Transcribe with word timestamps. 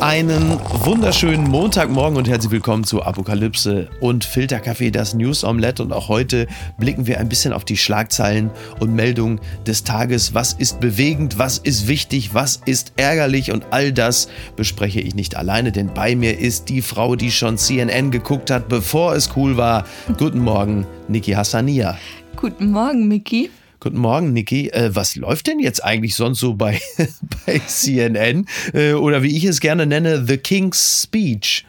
Einen 0.00 0.60
wunderschönen 0.84 1.48
Montagmorgen 1.48 2.18
und 2.18 2.28
herzlich 2.28 2.52
willkommen 2.52 2.84
zu 2.84 3.02
Apokalypse 3.02 3.88
und 4.00 4.26
Filterkaffee, 4.26 4.90
das 4.90 5.14
News 5.14 5.42
Omelette. 5.42 5.82
Und 5.82 5.92
auch 5.92 6.08
heute 6.08 6.46
blicken 6.78 7.06
wir 7.06 7.18
ein 7.18 7.30
bisschen 7.30 7.54
auf 7.54 7.64
die 7.64 7.78
Schlagzeilen 7.78 8.50
und 8.78 8.94
Meldungen 8.94 9.40
des 9.66 9.84
Tages. 9.84 10.34
Was 10.34 10.52
ist 10.52 10.80
bewegend, 10.80 11.38
was 11.38 11.56
ist 11.56 11.88
wichtig, 11.88 12.34
was 12.34 12.60
ist 12.66 12.92
ärgerlich 12.96 13.52
und 13.52 13.66
all 13.70 13.90
das 13.90 14.28
bespreche 14.54 15.00
ich 15.00 15.14
nicht 15.14 15.34
alleine, 15.34 15.72
denn 15.72 15.92
bei 15.94 16.14
mir 16.14 16.38
ist 16.38 16.68
die 16.68 16.82
Frau, 16.82 17.16
die 17.16 17.30
schon 17.30 17.56
CNN 17.56 18.10
geguckt 18.10 18.50
hat, 18.50 18.68
bevor 18.68 19.14
es 19.14 19.30
cool 19.34 19.56
war. 19.56 19.84
Guten 20.18 20.40
Morgen, 20.40 20.86
Niki 21.08 21.32
Hassania. 21.32 21.96
Guten 22.36 22.70
Morgen, 22.70 23.08
Miki. 23.08 23.50
Guten 23.86 23.98
Morgen, 23.98 24.32
Niki. 24.32 24.70
Äh, 24.70 24.96
was 24.96 25.14
läuft 25.14 25.46
denn 25.46 25.60
jetzt 25.60 25.84
eigentlich 25.84 26.16
sonst 26.16 26.40
so 26.40 26.54
bei, 26.54 26.80
bei 27.46 27.60
CNN? 27.60 28.48
Äh, 28.74 28.94
oder 28.94 29.22
wie 29.22 29.36
ich 29.36 29.44
es 29.44 29.60
gerne 29.60 29.86
nenne, 29.86 30.26
The 30.26 30.38
King's 30.38 31.04
Speech. 31.04 31.64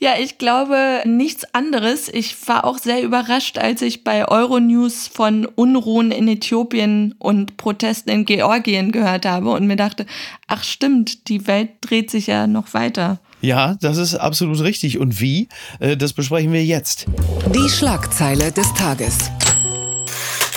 Ja, 0.00 0.12
ich 0.18 0.38
glaube 0.38 1.02
nichts 1.04 1.44
anderes. 1.52 2.08
Ich 2.08 2.34
war 2.48 2.64
auch 2.64 2.78
sehr 2.78 3.02
überrascht, 3.02 3.58
als 3.58 3.82
ich 3.82 4.02
bei 4.02 4.26
Euronews 4.26 5.08
von 5.08 5.44
Unruhen 5.44 6.10
in 6.10 6.26
Äthiopien 6.26 7.14
und 7.18 7.58
Protesten 7.58 8.08
in 8.08 8.24
Georgien 8.24 8.90
gehört 8.90 9.26
habe 9.26 9.50
und 9.50 9.66
mir 9.66 9.76
dachte, 9.76 10.06
ach 10.46 10.64
stimmt, 10.64 11.28
die 11.28 11.46
Welt 11.46 11.72
dreht 11.82 12.10
sich 12.10 12.28
ja 12.28 12.46
noch 12.46 12.72
weiter. 12.72 13.18
Ja, 13.42 13.76
das 13.82 13.98
ist 13.98 14.14
absolut 14.14 14.62
richtig. 14.62 14.96
Und 14.96 15.20
wie? 15.20 15.50
Äh, 15.80 15.98
das 15.98 16.14
besprechen 16.14 16.50
wir 16.50 16.64
jetzt. 16.64 17.04
Die 17.54 17.68
Schlagzeile 17.68 18.52
des 18.52 18.72
Tages 18.72 19.30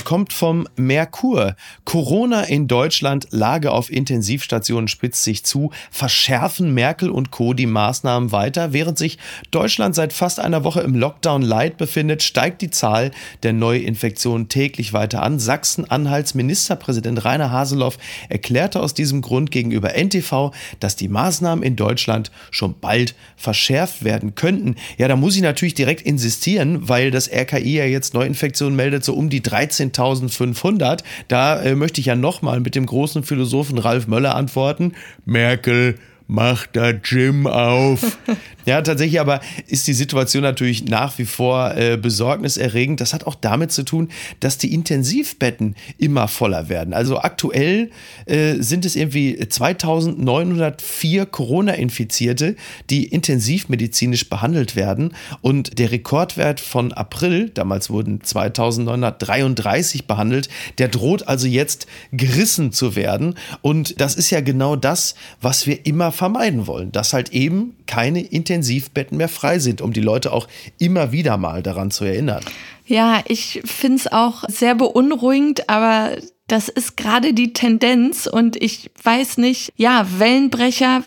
kommt 0.06 0.34
vom 0.34 0.68
Merkur. 0.76 1.56
Corona 1.86 2.44
in 2.44 2.68
Deutschland, 2.68 3.28
Lage 3.32 3.72
auf 3.72 3.92
Intensivstationen 3.92 4.88
spitzt 4.88 5.24
sich 5.24 5.44
zu, 5.44 5.72
verschärfen 5.92 6.74
Merkel 6.74 7.10
und 7.10 7.32
Co. 7.32 7.54
die 7.54 7.66
Maßnahmen 7.66 8.32
weiter. 8.32 8.74
Während 8.74 8.98
sich 8.98 9.18
Deutschland 9.52 9.96
seit 9.96 10.14
fast 10.14 10.40
einer 10.40 10.64
Woche 10.64 10.82
im 10.82 10.96
Lockdown 10.96 11.42
Light 11.42 11.78
befindet, 11.78 12.24
steigt 12.24 12.62
die 12.62 12.70
Zahl 12.70 13.12
der 13.44 13.54
Neuinfektionen 13.54 14.50
täglich 14.50 14.94
weiter 14.94 15.22
an. 15.24 15.40
Sachsen-Anhalts 15.40 16.34
Ministerpräsident 16.34 17.24
Rainer 17.26 17.52
Haseloff 17.52 17.98
erklärte 18.30 18.80
aus 18.80 18.94
diesem 18.94 19.22
Grund 19.22 19.52
gegenüber 19.52 19.94
NTV, 19.96 20.52
dass 20.80 20.96
die 20.96 21.08
Maßnahmen 21.08 21.64
in 21.64 21.76
Deutschland 21.76 22.32
schon 22.52 22.76
bald 22.80 23.16
verschärft 23.36 24.04
werden 24.04 24.36
könnten. 24.36 24.76
Ja, 24.98 25.08
da 25.08 25.16
muss 25.16 25.36
ich 25.36 25.42
natürlich 25.42 25.74
direkt 25.74 26.02
insistieren, 26.02 26.88
weil 26.90 27.12
das 27.12 27.30
RKI 27.32 27.78
ja 27.78 27.86
jetzt 27.86 28.14
Neuinfektionen 28.14 28.76
meldet, 28.76 29.04
so 29.04 29.14
um 29.14 29.30
die 29.30 29.42
13.000 29.42 29.92
1500. 30.02 31.04
Da 31.28 31.62
äh, 31.62 31.76
möchte 31.76 32.02
ich 32.02 32.08
ja 32.08 32.16
nochmal 32.16 32.60
mit 32.60 32.76
dem 32.76 32.86
großen 32.86 33.24
Philosophen 33.24 33.78
Ralf 33.78 34.08
Möller 34.08 34.36
antworten. 34.36 34.94
Merkel 35.26 35.98
macht 36.32 36.78
da 36.78 36.94
Gym 36.94 37.46
auf. 37.46 38.18
Ja, 38.64 38.80
tatsächlich 38.84 39.20
aber 39.20 39.42
ist 39.66 39.88
die 39.88 39.94
Situation 39.94 40.44
natürlich 40.44 40.86
nach 40.86 41.18
wie 41.18 41.26
vor 41.26 41.76
äh, 41.76 41.98
besorgniserregend. 41.98 43.02
Das 43.02 43.12
hat 43.12 43.26
auch 43.26 43.34
damit 43.34 43.72
zu 43.72 43.82
tun, 43.82 44.10
dass 44.40 44.60
die 44.60 44.72
Intensivbetten 44.72 45.76
immer 45.98 46.28
voller 46.28 46.70
werden. 46.70 46.94
Also 46.94 47.18
aktuell 47.18 47.90
äh, 48.28 48.58
sind 48.60 48.86
es 48.86 48.96
irgendwie 48.96 49.36
2904 49.36 51.26
Corona-Infizierte, 51.26 52.56
die 52.92 53.06
intensivmedizinisch 53.06 54.30
behandelt 54.30 54.76
werden. 54.76 55.16
Und 55.42 55.80
der 55.80 55.92
Rekordwert 55.92 56.60
von 56.60 56.94
April, 56.94 57.50
damals 57.50 57.90
wurden 57.90 58.24
2933 58.24 60.06
behandelt, 60.06 60.50
der 60.78 60.88
droht 60.88 61.28
also 61.28 61.48
jetzt 61.48 61.88
gerissen 62.12 62.72
zu 62.72 62.96
werden. 62.96 63.34
Und 63.64 64.00
das 64.00 64.14
ist 64.14 64.30
ja 64.30 64.42
genau 64.42 64.76
das, 64.76 65.16
was 65.42 65.66
wir 65.66 65.84
immer 65.88 66.12
vermeiden 66.22 66.68
wollen, 66.68 66.92
dass 66.92 67.14
halt 67.14 67.30
eben 67.32 67.76
keine 67.88 68.22
Intensivbetten 68.22 69.18
mehr 69.18 69.28
frei 69.28 69.58
sind, 69.58 69.82
um 69.82 69.92
die 69.92 70.02
Leute 70.02 70.32
auch 70.32 70.48
immer 70.78 71.12
wieder 71.12 71.38
mal 71.38 71.64
daran 71.64 71.90
zu 71.90 72.06
erinnern. 72.06 72.46
Ja, 72.86 73.24
ich 73.28 73.64
finde 73.66 73.98
es 73.98 74.12
auch 74.12 74.44
sehr 74.48 74.76
beunruhigend, 74.76 75.68
aber 75.68 76.12
das 76.46 76.70
ist 76.70 76.96
gerade 76.96 77.34
die 77.34 77.54
Tendenz 77.54 78.28
und 78.28 78.56
ich 78.56 78.92
weiß 79.02 79.40
nicht, 79.40 79.74
ja, 79.78 80.06
Wellenbrecher, 80.20 81.04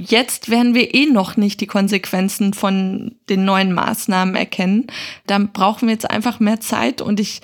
jetzt 0.00 0.48
werden 0.48 0.74
wir 0.74 0.94
eh 0.94 1.04
noch 1.10 1.36
nicht 1.36 1.60
die 1.60 1.66
Konsequenzen 1.66 2.54
von 2.54 3.16
den 3.28 3.44
neuen 3.44 3.70
Maßnahmen 3.74 4.34
erkennen. 4.34 4.86
Dann 5.26 5.52
brauchen 5.52 5.88
wir 5.88 5.92
jetzt 5.92 6.10
einfach 6.10 6.40
mehr 6.40 6.60
Zeit 6.60 7.02
und 7.02 7.20
ich 7.20 7.42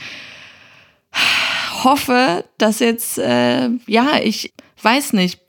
hoffe, 1.85 2.47
dass 2.57 2.79
jetzt, 2.79 3.19
äh, 3.19 3.69
ja, 3.87 4.21
ich 4.23 4.55
weiß 4.83 5.13
nicht, 5.13 5.40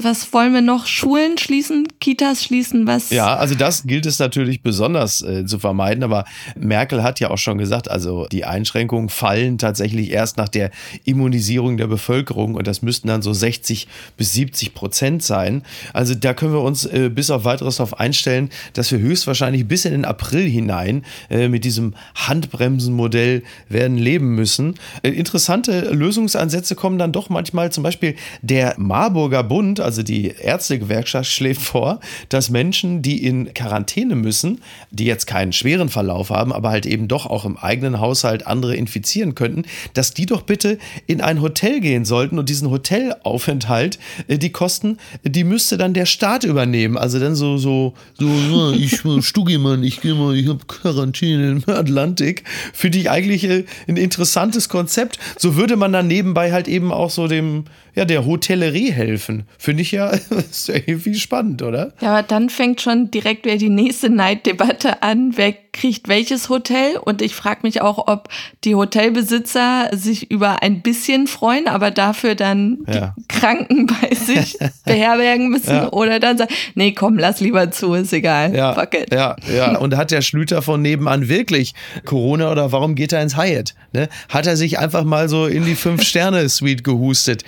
was 0.00 0.32
wollen 0.32 0.52
wir 0.52 0.60
noch? 0.60 0.86
Schulen 0.86 1.38
schließen, 1.38 1.88
Kitas 2.00 2.44
schließen, 2.44 2.86
was? 2.86 3.10
Ja, 3.10 3.36
also 3.36 3.54
das 3.54 3.84
gilt 3.84 4.06
es 4.06 4.18
natürlich 4.18 4.62
besonders 4.62 5.22
äh, 5.22 5.44
zu 5.44 5.58
vermeiden, 5.58 6.04
aber 6.04 6.24
Merkel 6.56 7.02
hat 7.02 7.20
ja 7.20 7.30
auch 7.30 7.38
schon 7.38 7.58
gesagt, 7.58 7.90
also 7.90 8.26
die 8.30 8.44
Einschränkungen 8.44 9.08
fallen 9.08 9.58
tatsächlich 9.58 10.10
erst 10.10 10.36
nach 10.36 10.48
der 10.48 10.70
Immunisierung 11.04 11.76
der 11.76 11.86
Bevölkerung 11.86 12.54
und 12.54 12.66
das 12.66 12.82
müssten 12.82 13.08
dann 13.08 13.22
so 13.22 13.32
60 13.32 13.88
bis 14.16 14.32
70 14.32 14.74
Prozent 14.74 15.22
sein. 15.22 15.62
Also 15.92 16.14
da 16.14 16.34
können 16.34 16.52
wir 16.52 16.62
uns 16.62 16.84
äh, 16.84 17.10
bis 17.12 17.30
auf 17.30 17.44
weiteres 17.44 17.76
darauf 17.76 17.98
einstellen, 17.98 18.50
dass 18.74 18.90
wir 18.92 18.98
höchstwahrscheinlich 18.98 19.66
bis 19.66 19.84
in 19.84 19.92
den 19.92 20.04
April 20.04 20.48
hinein 20.48 21.04
äh, 21.30 21.48
mit 21.48 21.64
diesem 21.64 21.94
Handbremsenmodell 22.14 23.42
werden 23.68 23.96
leben 23.96 24.34
müssen. 24.34 24.74
Äh, 25.02 25.10
interessante 25.10 25.90
Lösungsansätze 25.90 26.74
kommen 26.74 26.98
dann 26.98 27.12
doch 27.12 27.28
manchmal, 27.28 27.72
zum 27.72 27.82
Beispiel 27.82 28.14
der 28.42 28.74
Marburger 28.78 29.42
Bund, 29.52 29.80
also 29.80 30.02
die 30.02 30.28
Ärztegewerkschaft, 30.28 31.30
schlägt 31.30 31.60
vor, 31.60 32.00
dass 32.30 32.48
Menschen, 32.48 33.02
die 33.02 33.22
in 33.22 33.52
Quarantäne 33.52 34.14
müssen, 34.14 34.62
die 34.90 35.04
jetzt 35.04 35.26
keinen 35.26 35.52
schweren 35.52 35.90
Verlauf 35.90 36.30
haben, 36.30 36.54
aber 36.54 36.70
halt 36.70 36.86
eben 36.86 37.06
doch 37.06 37.26
auch 37.26 37.44
im 37.44 37.58
eigenen 37.58 38.00
Haushalt 38.00 38.46
andere 38.46 38.74
infizieren 38.74 39.34
könnten, 39.34 39.64
dass 39.92 40.14
die 40.14 40.24
doch 40.24 40.40
bitte 40.40 40.78
in 41.06 41.20
ein 41.20 41.42
Hotel 41.42 41.80
gehen 41.80 42.06
sollten 42.06 42.38
und 42.38 42.48
diesen 42.48 42.70
Hotelaufenthalt, 42.70 43.98
äh, 44.26 44.38
die 44.38 44.52
Kosten, 44.52 44.96
die 45.22 45.44
müsste 45.44 45.76
dann 45.76 45.92
der 45.92 46.06
Staat 46.06 46.44
übernehmen. 46.44 46.96
Also 46.96 47.18
dann 47.18 47.34
so, 47.34 47.58
so, 47.58 47.92
so, 48.18 48.28
ja, 48.28 48.70
ich 48.72 49.02
Stuggi, 49.20 49.58
Mann, 49.58 49.84
ich 49.84 50.00
gehe 50.00 50.14
mal, 50.14 50.34
ich 50.34 50.48
habe 50.48 50.64
Quarantäne 50.66 51.50
im 51.50 51.62
Atlantik. 51.66 52.44
Finde 52.72 52.96
ich 52.96 53.10
eigentlich 53.10 53.44
äh, 53.44 53.66
ein 53.86 53.98
interessantes 53.98 54.70
Konzept. 54.70 55.18
So 55.36 55.56
würde 55.56 55.76
man 55.76 55.92
dann 55.92 56.06
nebenbei 56.06 56.52
halt 56.52 56.68
eben 56.68 56.90
auch 56.90 57.10
so 57.10 57.28
dem, 57.28 57.64
ja, 57.94 58.04
der 58.04 58.26
Hotellerie 58.26 58.90
helfen. 58.90 59.44
Finde 59.58 59.82
ich 59.82 59.92
ja, 59.92 60.08
ist 60.50 60.68
irgendwie 60.68 61.14
spannend, 61.14 61.62
oder? 61.62 61.92
Ja, 62.00 62.14
aber 62.16 62.22
dann 62.22 62.50
fängt 62.50 62.80
schon 62.80 63.10
direkt 63.10 63.44
wieder 63.44 63.56
die 63.56 63.68
nächste 63.68 64.10
Neiddebatte 64.10 65.02
an. 65.02 65.36
Wer 65.36 65.54
kriegt 65.72 66.08
welches 66.08 66.48
Hotel? 66.48 66.96
Und 66.96 67.22
ich 67.22 67.34
frage 67.34 67.60
mich 67.62 67.80
auch, 67.80 68.06
ob 68.06 68.28
die 68.64 68.74
Hotelbesitzer 68.74 69.90
sich 69.92 70.30
über 70.30 70.62
ein 70.62 70.82
bisschen 70.82 71.26
freuen, 71.26 71.66
aber 71.66 71.90
dafür 71.90 72.34
dann 72.34 72.78
ja. 72.86 73.14
die 73.18 73.28
Kranken 73.28 73.86
bei 74.00 74.14
sich 74.14 74.58
beherbergen 74.84 75.48
müssen 75.48 75.74
ja. 75.74 75.92
oder 75.92 76.20
dann 76.20 76.38
sagen, 76.38 76.52
nee, 76.74 76.92
komm, 76.92 77.18
lass 77.18 77.40
lieber 77.40 77.70
zu, 77.70 77.94
ist 77.94 78.12
egal. 78.12 78.54
Ja, 78.54 78.74
Fuck 78.74 78.94
it. 78.94 79.12
ja, 79.12 79.36
ja. 79.52 79.76
Und 79.82 79.96
hat 79.96 80.10
der 80.10 80.22
Schlüter 80.22 80.62
von 80.62 80.82
nebenan 80.82 81.28
wirklich 81.28 81.74
Corona 82.04 82.52
oder 82.52 82.72
warum 82.72 82.94
geht 82.94 83.12
er 83.12 83.22
ins 83.22 83.36
Hyatt? 83.36 83.74
Ne? 83.92 84.08
Hat 84.28 84.46
er 84.46 84.56
sich 84.56 84.78
einfach 84.78 85.04
mal 85.04 85.28
so 85.28 85.46
in 85.46 85.64
die 85.64 85.74
Fünf-Sterne-Suite 85.74 86.84
gehustet? 86.84 87.44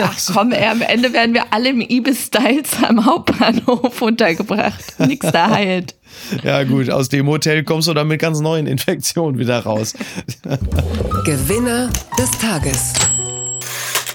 Ach 0.00 0.18
komm, 0.32 0.52
ey, 0.52 0.66
am 0.66 0.80
Ende 0.80 1.12
werden 1.12 1.34
wir 1.34 1.44
alle 1.50 1.70
im 1.70 1.80
Ibis-Styles 1.80 2.82
am 2.86 3.04
Hauptbahnhof 3.04 4.00
untergebracht. 4.00 4.98
Nix 4.98 5.30
da 5.30 5.50
heilt. 5.50 5.94
Ja, 6.42 6.64
gut, 6.64 6.90
aus 6.90 7.08
dem 7.08 7.26
Hotel 7.26 7.64
kommst 7.64 7.88
du 7.88 7.94
dann 7.94 8.08
mit 8.08 8.20
ganz 8.20 8.40
neuen 8.40 8.66
Infektionen 8.66 9.38
wieder 9.38 9.60
raus. 9.60 9.94
Gewinner 11.24 11.90
des 12.18 12.30
Tages 12.38 12.92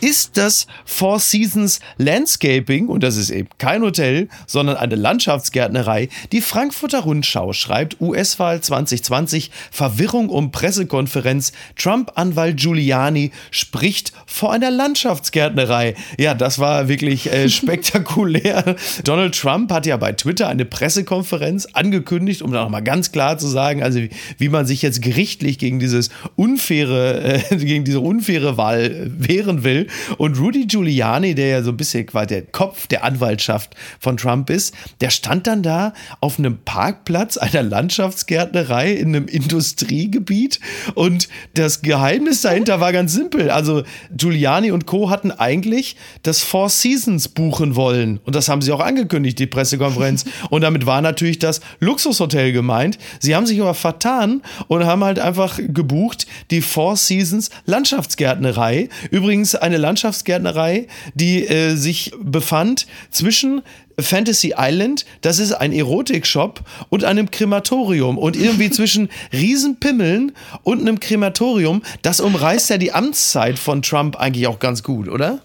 ist 0.01 0.38
das 0.38 0.68
Four 0.86 1.19
Seasons 1.19 1.80
Landscaping, 1.98 2.88
und 2.88 3.04
das 3.04 3.18
ist 3.18 3.30
eben 3.30 3.50
kein 3.57 3.81
Hotel, 3.81 4.30
sondern 4.48 4.78
eine 4.78 4.96
Landschaftsgärtnerei. 4.96 6.10
Die 6.31 6.42
Frankfurter 6.42 7.00
Rundschau 7.00 7.54
schreibt 7.54 8.00
US-Wahl 8.01 8.62
2020, 8.62 9.51
Verwirrung 9.72 10.30
um 10.30 10.51
Pressekonferenz, 10.51 11.51
Trump-Anwalt 11.75 12.57
Giuliani 12.57 13.31
spricht 13.51 14.13
vor 14.25 14.51
einer 14.51 14.72
Landschaftsgärtnerei. 14.72 15.96
Ja, 16.18 16.34
das 16.34 16.60
war 16.60 16.88
wirklich 16.88 17.31
äh, 17.31 17.50
spektakulär. 17.50 18.75
Donald 19.04 19.36
Trump 19.36 19.72
hat 19.72 19.86
ja 19.86 19.98
bei 19.98 20.13
Twitter 20.13 20.48
eine 20.48 20.66
Pressekonferenz 20.66 21.68
angekündigt, 21.74 22.42
um 22.42 22.51
da 22.51 22.63
nochmal 22.63 22.84
ganz 22.84 23.12
klar 23.12 23.38
zu 23.38 23.48
sagen, 23.48 23.84
also 23.84 24.00
wie, 24.00 24.10
wie, 24.38 24.50
man 24.50 24.66
sich 24.66 24.81
jetzt 24.81 25.01
gerichtlich 25.01 25.57
gegen 25.57 25.80
dieses 25.80 26.10
unfaire, 26.36 27.51
äh, 27.51 27.56
gegen 27.57 27.84
diese 27.84 28.00
unfaire 28.00 28.57
Wahl 28.57 29.12
wehren 29.18 29.63
will. 29.63 29.88
Und 30.18 30.39
Rudy 30.39 30.65
Giuliani, 30.65 31.36
der 31.36 31.47
ja 31.47 31.63
so 31.63 31.71
ein 31.71 31.77
bisschen 31.77 32.06
quasi 32.06 32.27
der 32.27 32.41
Kopf 32.44 32.88
der 32.88 33.03
Anwaltschaft 33.03 33.75
von 34.00 34.18
Trump 34.18 34.50
ist, 34.50 34.74
der 35.01 35.09
stand 35.09 35.47
dann 35.47 35.63
da 35.63 35.94
auf 36.19 36.39
einem 36.39 36.59
Parkplatz 36.63 37.38
einer 37.38 37.63
Landschaftsgärtnerei 37.63 38.91
in 38.94 39.15
einem 39.15 39.27
Industriegebiet. 39.27 40.59
Und 40.95 41.27
das 41.53 41.81
Geheimnis 41.81 42.41
dahinter 42.41 42.80
war 42.80 42.91
ganz 42.91 43.13
simpel. 43.13 43.50
Also 43.50 43.83
Giuliani 44.15 44.71
und 44.71 44.86
Co. 44.86 45.09
hatten 45.09 45.31
eigentlich 45.31 45.95
das 46.24 46.41
Four 46.44 46.69
Seasons 46.69 47.30
buchen 47.30 47.75
wollen. 47.75 48.19
Und 48.25 48.36
das 48.36 48.50
haben 48.50 48.62
sie 48.62 48.71
auch 48.71 48.80
angekündigt, 48.80 49.39
die 49.39 49.47
Pressekonferenz. 49.47 50.25
Und 50.50 50.62
damit 50.62 50.86
war 50.86 51.01
natürlich 51.01 51.39
das 51.39 51.62
Luxushotel 51.80 52.51
gemeint. 52.51 52.97
Sie 53.19 53.36
haben 53.36 53.45
sich 53.45 53.62
aber 53.62 53.74
vertan 53.74 54.41
und 54.68 54.86
haben 54.86 55.03
halt 55.03 55.19
einfach 55.19 55.59
gebucht 55.59 56.25
die 56.51 56.62
Four 56.62 56.95
Seasons 56.97 57.50
Landschaftsgärtnerei. 57.65 58.89
Übrigens 59.12 59.56
eine 59.56 59.77
Landschaftsgärtnerei, 59.79 60.87
die 61.13 61.47
äh, 61.47 61.75
sich 61.75 62.11
befand 62.21 62.87
zwischen 63.09 63.61
Fantasy 63.99 64.53
Island, 64.57 65.05
das 65.21 65.39
ist 65.39 65.53
ein 65.53 65.73
Erotikshop 65.73 66.61
und 66.89 67.03
einem 67.03 67.31
Krematorium 67.31 68.17
und 68.17 68.35
irgendwie 68.35 68.69
zwischen 68.71 69.09
Riesenpimmeln 69.33 70.31
und 70.63 70.81
einem 70.81 70.99
Krematorium, 70.99 71.81
das 72.01 72.19
umreißt 72.19 72.69
ja 72.69 72.77
die 72.77 72.91
Amtszeit 72.91 73.59
von 73.59 73.81
Trump 73.81 74.15
eigentlich 74.17 74.47
auch 74.47 74.59
ganz 74.59 74.83
gut, 74.83 75.07
oder? 75.07 75.41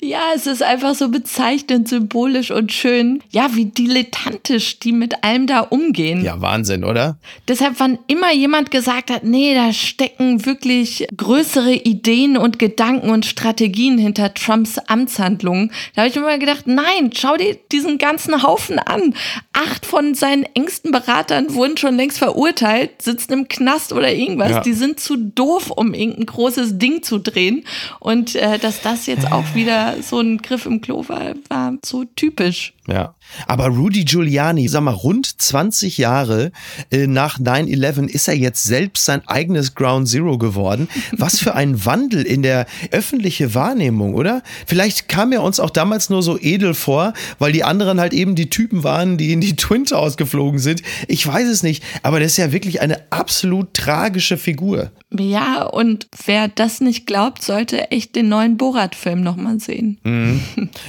Ja, 0.00 0.20
es 0.34 0.46
ist 0.46 0.62
einfach 0.62 0.94
so 0.94 1.08
bezeichnend, 1.08 1.88
symbolisch 1.88 2.50
und 2.50 2.72
schön. 2.72 3.22
Ja, 3.30 3.54
wie 3.54 3.66
dilettantisch 3.66 4.78
die 4.80 4.92
mit 4.92 5.24
allem 5.24 5.46
da 5.46 5.60
umgehen. 5.60 6.24
Ja, 6.24 6.40
Wahnsinn, 6.40 6.84
oder? 6.84 7.18
Deshalb, 7.48 7.74
wann 7.78 7.98
immer 8.06 8.32
jemand 8.32 8.70
gesagt 8.70 9.10
hat, 9.10 9.24
nee, 9.24 9.54
da 9.54 9.72
stecken 9.72 10.44
wirklich 10.46 11.06
größere 11.16 11.74
Ideen 11.74 12.36
und 12.36 12.58
Gedanken 12.58 13.10
und 13.10 13.26
Strategien 13.26 13.98
hinter 13.98 14.34
Trumps 14.34 14.78
Amtshandlungen, 14.78 15.72
da 15.94 16.02
habe 16.02 16.10
ich 16.10 16.16
immer 16.16 16.38
gedacht, 16.38 16.66
nein, 16.66 17.10
schau 17.14 17.36
dir 17.36 17.56
diesen 17.72 17.98
ganzen 17.98 18.42
Haufen 18.42 18.78
an. 18.78 19.14
Acht 19.52 19.86
von 19.86 20.14
seinen 20.14 20.44
engsten 20.54 20.92
Beratern 20.92 21.54
wurden 21.54 21.76
schon 21.76 21.96
längst 21.96 22.18
verurteilt, 22.18 23.02
sitzen 23.02 23.32
im 23.32 23.48
Knast 23.48 23.92
oder 23.92 24.12
irgendwas. 24.12 24.50
Ja. 24.50 24.60
Die 24.60 24.72
sind 24.72 25.00
zu 25.00 25.16
doof, 25.16 25.70
um 25.70 25.94
irgendein 25.94 26.26
großes 26.26 26.78
Ding 26.78 27.02
zu 27.02 27.18
drehen. 27.18 27.64
Und 28.00 28.34
äh, 28.34 28.58
dass 28.58 28.82
das 28.82 29.06
jetzt 29.06 29.30
auch 29.32 29.54
wieder 29.56 30.02
so 30.02 30.20
ein 30.20 30.38
Griff 30.38 30.66
im 30.66 30.80
Klo 30.80 31.08
war, 31.08 31.34
war 31.48 31.76
so 31.84 32.04
typisch. 32.04 32.72
Ja. 32.88 33.14
Aber 33.46 33.66
Rudy 33.66 34.04
Giuliani, 34.04 34.68
sag 34.68 34.82
mal, 34.82 34.92
rund 34.92 35.40
20 35.40 35.98
Jahre 35.98 36.52
äh, 36.90 37.06
nach 37.06 37.38
9-11 37.38 38.08
ist 38.08 38.28
er 38.28 38.36
jetzt 38.36 38.62
selbst 38.64 39.04
sein 39.04 39.26
eigenes 39.26 39.74
Ground 39.74 40.08
Zero 40.08 40.38
geworden. 40.38 40.88
Was 41.12 41.38
für 41.38 41.54
ein 41.54 41.84
Wandel 41.84 42.22
in 42.22 42.42
der 42.42 42.66
öffentlichen 42.92 43.54
Wahrnehmung, 43.54 44.14
oder? 44.14 44.42
Vielleicht 44.66 45.08
kam 45.08 45.32
er 45.32 45.42
uns 45.42 45.58
auch 45.58 45.70
damals 45.70 46.10
nur 46.10 46.22
so 46.22 46.38
edel 46.38 46.74
vor, 46.74 47.12
weil 47.38 47.52
die 47.52 47.64
anderen 47.64 48.00
halt 48.00 48.12
eben 48.12 48.36
die 48.36 48.50
Typen 48.50 48.84
waren, 48.84 49.18
die 49.18 49.32
in 49.32 49.40
die 49.40 49.56
Twin 49.56 49.84
Towers 49.84 50.16
geflogen 50.16 50.60
sind. 50.60 50.82
Ich 51.08 51.26
weiß 51.26 51.48
es 51.48 51.62
nicht, 51.62 51.82
aber 52.02 52.20
das 52.20 52.32
ist 52.32 52.38
ja 52.38 52.52
wirklich 52.52 52.80
eine 52.80 53.00
absolut 53.10 53.74
tragische 53.74 54.36
Figur. 54.36 54.92
Ja, 55.18 55.62
und 55.62 56.08
wer 56.24 56.48
das 56.48 56.80
nicht 56.80 57.06
glaubt, 57.06 57.42
sollte 57.42 57.90
echt 57.90 58.16
den 58.16 58.28
neuen 58.28 58.56
Borat-Film 58.56 59.22
nochmal 59.22 59.60
sehen. 59.60 59.98
Mhm. 60.04 60.42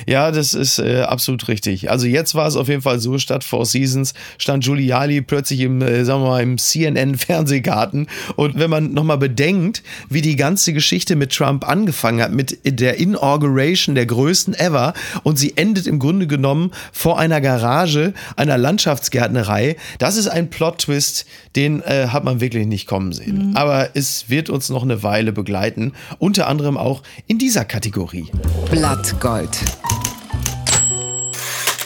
Ja, 0.07 0.31
das 0.31 0.53
ist 0.53 0.79
äh, 0.79 1.01
absolut 1.01 1.47
richtig. 1.47 1.86
Also 1.87 2.07
jetzt 2.07 2.35
war 2.35 2.47
es 2.47 2.55
auf 2.55 2.67
jeden 2.67 2.81
Fall 2.81 2.99
so, 2.99 3.17
statt 3.17 3.43
Four 3.43 3.65
Seasons 3.65 4.13
stand 4.37 4.63
Giuliani 4.63 5.21
plötzlich 5.21 5.61
im, 5.61 5.81
äh, 5.81 6.03
sagen 6.03 6.23
wir 6.23 6.29
mal, 6.29 6.43
im 6.43 6.57
CNN-Fernsehgarten. 6.57 8.07
Und 8.35 8.59
wenn 8.59 8.69
man 8.69 8.93
nochmal 8.93 9.17
bedenkt, 9.17 9.83
wie 10.09 10.21
die 10.21 10.35
ganze 10.35 10.73
Geschichte 10.73 11.15
mit 11.15 11.31
Trump 11.31 11.67
angefangen 11.67 12.21
hat, 12.21 12.31
mit 12.31 12.59
der 12.63 12.97
Inauguration 12.97 13.95
der 13.95 14.05
größten 14.05 14.55
ever 14.55 14.93
und 15.23 15.37
sie 15.37 15.55
endet 15.55 15.87
im 15.87 15.99
Grunde 15.99 16.27
genommen 16.27 16.71
vor 16.91 17.19
einer 17.19 17.39
Garage 17.39 18.13
einer 18.35 18.57
Landschaftsgärtnerei, 18.57 19.75
das 19.99 20.17
ist 20.17 20.27
ein 20.27 20.49
Plot-Twist, 20.49 21.25
den 21.55 21.81
äh, 21.83 22.07
hat 22.07 22.23
man 22.23 22.41
wirklich 22.41 22.65
nicht 22.65 22.87
kommen 22.87 23.13
sehen. 23.13 23.49
Mhm. 23.49 23.57
Aber 23.57 23.89
es 23.93 24.07
es 24.07 24.29
wird 24.29 24.49
uns 24.49 24.69
noch 24.69 24.83
eine 24.83 25.03
Weile 25.03 25.33
begleiten, 25.33 25.93
unter 26.17 26.47
anderem 26.47 26.77
auch 26.77 27.03
in 27.27 27.37
dieser 27.37 27.65
Kategorie. 27.65 28.27
Blattgold. 28.71 29.57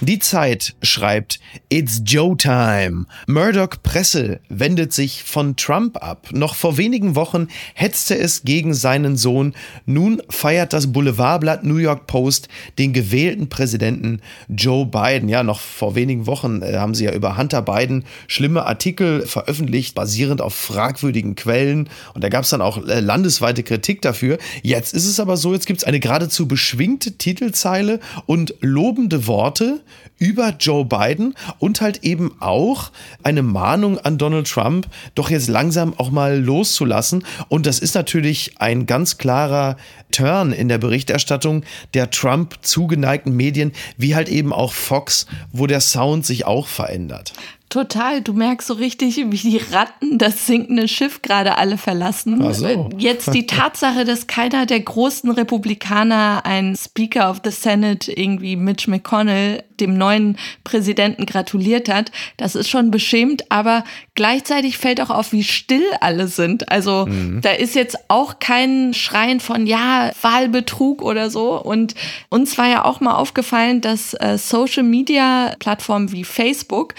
Die 0.04 0.18
Zeit 0.18 0.74
schreibt, 0.82 1.40
It's 1.70 2.02
Joe 2.04 2.36
Time. 2.36 3.06
Murdoch 3.28 3.76
Presse 3.84 4.40
wendet 4.50 4.94
sich 4.94 5.22
von 5.22 5.56
Trump 5.56 6.02
ab. 6.02 6.30
Noch 6.32 6.56
vor 6.56 6.78
wenigen 6.78 7.16
Wochen 7.16 7.50
hetzte 7.76 8.18
es 8.18 8.42
gegen 8.42 8.74
seinen 8.74 9.16
Sohn. 9.16 9.54
Nun 9.86 10.20
feiert 10.28 10.74
das 10.74 10.92
Boulevardblatt 10.92 11.64
New 11.64 11.76
York 11.76 12.08
Post 12.08 12.48
den 12.80 12.94
gewählten 12.94 13.48
Präsidenten 13.48 14.22
Joe 14.50 14.88
Biden. 14.88 15.30
Ja, 15.30 15.44
noch 15.44 15.60
vor 15.60 15.94
wenigen 15.94 16.26
Wochen 16.26 16.64
äh, 16.64 16.78
haben 16.78 16.96
sie 16.96 17.06
ja 17.06 17.14
über 17.14 17.38
Hunter 17.38 17.62
Biden 17.62 18.04
schlimme 18.26 18.66
Artikel 18.66 19.28
veröffentlicht, 19.28 19.94
basierend 19.94 20.42
auf 20.42 20.56
fragwürdigen 20.56 21.36
Quellen. 21.36 21.90
Und 22.16 22.24
da 22.24 22.30
gab 22.30 22.46
es 22.46 22.50
dann 22.50 22.62
auch 22.64 22.88
äh, 22.88 23.02
landesweite 23.02 23.62
Kritik 23.62 24.02
dafür. 24.02 24.40
Jetzt 24.64 24.96
ist 24.96 25.06
es 25.06 25.20
aber 25.20 25.38
so, 25.38 25.54
jetzt 25.54 25.68
gibt 25.68 25.82
es 25.82 25.84
eine 25.84 26.00
geradezu 26.00 26.48
beschwingte 26.48 27.20
Titelzeile 27.20 28.00
und 28.26 28.56
lobende 28.62 29.28
Worte 29.28 29.82
über 30.18 30.54
Joe 30.60 30.86
Biden 30.86 31.36
und 31.60 31.82
halt 31.82 32.04
eben 32.04 32.36
auch 32.40 32.92
eine 33.24 33.42
Mahnung 33.42 33.98
an 33.98 34.18
Donald 34.18 34.48
Trump, 34.48 34.88
doch 35.16 35.30
jetzt 35.30 35.50
langsam 35.50 35.94
auch 35.98 36.12
mal 36.12 36.40
loszulassen. 36.40 37.26
Und 37.50 37.66
das 37.66 37.80
ist 37.80 37.96
natürlich 37.96 38.60
ein 38.60 38.86
ganz 38.86 39.18
klarer 39.18 39.78
Turn 40.12 40.52
in 40.52 40.68
der 40.68 40.78
Berichterstattung 40.78 41.64
der 41.94 42.12
Trump 42.12 42.60
zugeneigten 42.62 43.36
Medien, 43.36 43.72
wie 43.98 44.16
halt 44.16 44.30
eben 44.30 44.54
auch 44.54 44.74
Fox, 44.74 45.26
wo 45.52 45.68
der 45.68 45.82
Sound 45.82 46.26
sich 46.26 46.46
auch 46.46 46.68
verändert. 46.68 47.34
Total, 47.72 48.22
du 48.22 48.34
merkst 48.34 48.68
so 48.68 48.74
richtig, 48.74 49.16
wie 49.16 49.38
die 49.38 49.62
Ratten 49.72 50.18
das 50.18 50.46
sinkende 50.46 50.90
Schiff 50.90 51.22
gerade 51.22 51.58
alle 51.58 51.78
verlassen. 51.78 52.54
So. 52.54 52.90
Jetzt 52.98 53.34
die 53.34 53.48
Tatsache, 53.48 54.04
dass 54.04 54.28
keiner 54.28 54.66
der 54.66 54.82
großen 54.82 55.32
Republikaner 55.32 56.42
ein 56.44 56.76
Speaker 56.76 57.32
of 57.32 57.40
the 57.46 57.50
Senate, 57.50 58.12
irgendwie 58.12 58.58
Mitch 58.58 58.92
McConnell, 58.92 59.64
dem 59.80 59.98
neuen 59.98 60.38
Präsidenten 60.66 61.26
gratuliert 61.26 61.88
hat, 61.88 62.12
das 62.36 62.56
ist 62.56 62.70
schon 62.70 62.92
beschämt, 62.92 63.50
aber 63.50 63.86
gleichzeitig 64.16 64.78
fällt 64.78 65.00
auch 65.02 65.10
auf, 65.10 65.32
wie 65.32 65.44
still 65.44 65.86
alle 66.02 66.28
sind. 66.28 66.70
Also 66.70 67.06
mhm. 67.08 67.40
da 67.42 67.52
ist 67.52 67.76
jetzt 67.76 67.98
auch 68.10 68.40
kein 68.40 68.94
Schreien 68.94 69.40
von, 69.40 69.66
ja, 69.66 70.12
Wahlbetrug 70.22 71.02
oder 71.02 71.30
so. 71.30 71.62
Und 71.62 71.96
uns 72.30 72.58
war 72.58 72.68
ja 72.68 72.86
auch 72.86 73.00
mal 73.00 73.16
aufgefallen, 73.16 73.80
dass 73.80 74.14
äh, 74.14 74.38
Social 74.38 74.84
Media 74.84 75.56
Plattformen 75.60 76.12
wie 76.12 76.26
Facebook 76.26 76.94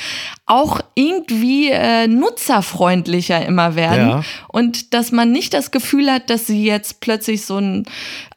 auch 0.46 0.61
irgendwie 0.94 1.70
äh, 1.70 2.06
nutzerfreundlicher 2.06 3.44
immer 3.44 3.74
werden 3.74 4.08
ja. 4.08 4.24
und 4.48 4.94
dass 4.94 5.12
man 5.12 5.32
nicht 5.32 5.54
das 5.54 5.70
Gefühl 5.70 6.10
hat, 6.10 6.30
dass 6.30 6.46
sie 6.46 6.64
jetzt 6.64 7.00
plötzlich 7.00 7.44
so 7.44 7.58
ein 7.58 7.84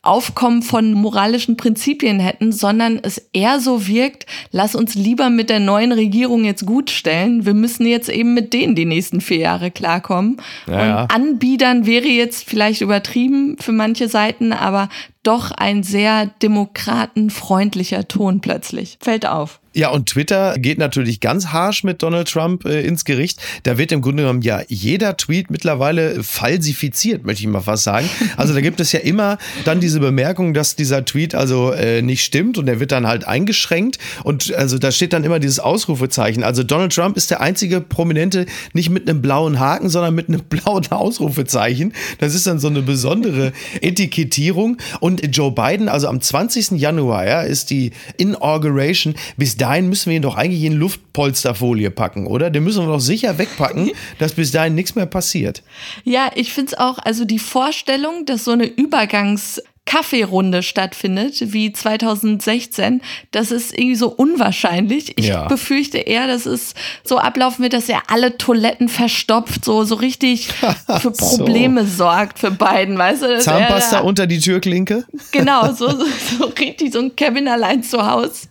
Aufkommen 0.06 0.62
von 0.62 0.94
moralischen 0.94 1.58
Prinzipien 1.58 2.20
hätten, 2.20 2.52
sondern 2.52 3.00
es 3.02 3.30
eher 3.34 3.60
so 3.60 3.88
wirkt, 3.88 4.26
lass 4.52 4.76
uns 4.76 4.96
lieber 4.96 5.30
mit 5.30 5.50
der 5.50 5.60
neuen 5.60 5.92
Regierung 5.92 6.46
jetzt 6.46 6.66
gut 6.66 6.90
stellen. 6.90 7.46
Wir 7.46 7.54
müssen 7.54 7.86
jetzt 7.86 8.10
eben 8.10 8.34
mit 8.34 8.54
denen 8.54 8.76
die 8.76 8.86
nächsten 8.86 9.22
vier 9.22 9.38
Jahre 9.38 9.72
klarkommen. 9.72 10.38
Ja, 10.68 11.04
und 11.04 11.12
Anbiedern 11.12 11.86
wäre 11.86 12.08
jetzt 12.08 12.48
vielleicht 12.48 12.82
übertrieben 12.82 13.58
für 13.60 13.72
manche 13.72 14.08
Seiten, 14.08 14.54
aber 14.54 14.90
doch 15.26 15.52
ein 15.52 15.84
sehr 15.84 16.28
demokratenfreundlicher 16.42 18.08
Ton 18.08 18.42
plötzlich. 18.42 18.98
Fällt 19.02 19.26
auf. 19.26 19.60
Ja, 19.74 19.90
und 19.90 20.08
Twitter 20.08 20.58
geht 20.58 20.78
natürlich 20.78 21.20
ganz 21.20 21.48
harsch 21.48 21.84
mit 21.84 22.02
Donald 22.02 22.30
Trump 22.30 22.64
äh, 22.64 22.82
ins 22.82 23.04
Gericht. 23.04 23.42
Da 23.64 23.78
wird 23.78 23.92
im 23.92 24.02
Grunde 24.02 24.24
genommen 24.24 24.42
ja 24.42 24.62
jeder 24.70 25.18
Tweet 25.18 25.52
mittlerweile 25.52 26.24
falsifiziert, 26.24 27.26
möchte 27.26 27.42
ich 27.42 27.50
mal 27.50 27.60
fast 27.60 27.84
sagen. 27.84 28.10
Also 28.38 28.54
da 28.54 28.62
gibt 28.62 28.80
es 28.80 28.92
ja 28.92 29.00
immer 29.00 29.38
dann 29.66 29.80
diese 29.80 29.95
Bemerkung, 30.00 30.54
dass 30.54 30.76
dieser 30.76 31.06
Tweet 31.06 31.36
also 31.36 31.72
äh, 31.72 32.02
nicht 32.02 32.24
stimmt 32.24 32.58
und 32.58 32.66
der 32.66 32.80
wird 32.80 32.92
dann 32.92 33.08
halt 33.08 33.28
eingeschränkt. 33.28 33.98
Und 34.24 34.54
also 34.54 34.78
da 34.78 34.92
steht 34.92 35.14
dann 35.14 35.24
immer 35.24 35.40
dieses 35.40 35.60
Ausrufezeichen. 35.60 36.44
Also 36.44 36.64
Donald 36.64 36.94
Trump 36.94 37.18
ist 37.18 37.32
der 37.32 37.42
einzige 37.42 37.82
Prominente 37.82 38.46
nicht 38.74 38.90
mit 38.90 39.10
einem 39.10 39.22
blauen 39.22 39.60
Haken, 39.60 39.90
sondern 39.90 40.16
mit 40.16 40.30
einem 40.30 40.42
blauen 40.50 40.92
Ausrufezeichen. 40.92 41.94
Das 42.20 42.36
ist 42.36 42.48
dann 42.48 42.60
so 42.60 42.68
eine 42.68 42.82
besondere 42.82 43.54
Etikettierung. 43.82 44.78
Und 45.00 45.36
Joe 45.36 45.52
Biden, 45.52 45.90
also 45.90 46.08
am 46.08 46.22
20. 46.22 46.72
Januar, 46.72 47.26
ja, 47.26 47.42
ist 47.42 47.70
die 47.70 47.92
Inauguration. 48.18 49.16
Bis 49.38 49.58
dahin 49.58 49.90
müssen 49.90 50.10
wir 50.10 50.18
ihn 50.18 50.22
doch 50.22 50.36
eigentlich 50.36 50.64
in 50.64 50.74
Luftpolsterfolie 50.74 51.92
packen, 51.92 52.28
oder? 52.28 52.50
Den 52.50 52.64
müssen 52.64 52.86
wir 52.86 52.92
doch 52.92 53.00
sicher 53.00 53.38
wegpacken, 53.38 53.92
dass 54.20 54.34
bis 54.34 54.52
dahin 54.52 54.76
nichts 54.76 54.96
mehr 54.96 55.06
passiert. 55.06 55.64
Ja, 56.04 56.32
ich 56.36 56.54
finde 56.54 56.74
es 56.74 56.78
auch, 56.78 56.98
also 57.00 57.26
die 57.26 57.40
Vorstellung, 57.40 58.26
dass 58.26 58.46
so 58.46 58.52
eine 58.52 58.66
Übergangs- 58.66 59.62
Kaffeerunde 59.86 60.64
stattfindet, 60.64 61.54
wie 61.54 61.72
2016, 61.72 63.02
das 63.32 63.52
ist 63.52 63.72
irgendwie 63.78 63.96
so 63.96 64.10
unwahrscheinlich. 64.10 65.18
Ich 65.18 65.28
Ja. 65.28 65.48
befürchte 65.48 65.98
eher, 66.00 66.28
dass 66.28 66.46
es 66.46 66.74
so 67.04 67.18
ablaufen 67.18 67.62
wird, 67.64 67.74
dass 67.74 67.88
er 67.90 68.02
alle 68.08 68.38
Toiletten 68.38 68.90
verstopft, 68.90 69.64
so, 69.64 69.84
so 69.84 69.96
richtig 69.96 70.48
für 71.02 71.14
So. 71.14 71.38
Probleme 71.38 71.86
sorgt 71.86 72.40
für 72.40 72.52
beiden, 72.52 72.98
weißt 72.98 73.22
du? 73.22 73.26
er 73.28 73.40
Zahnpasta 73.40 73.98
da- 73.98 74.04
unter 74.04 74.28
die 74.28 74.40
Türklinke? 74.40 75.06
Genau, 75.32 75.74
so, 75.74 75.90
so, 75.90 76.06
so 76.40 76.46
richtig 76.46 76.94
so 76.94 77.00
ein 77.00 77.16
Kevin 77.16 77.48
allein 77.48 77.84
zu 77.84 78.06
Haus, 78.10 78.48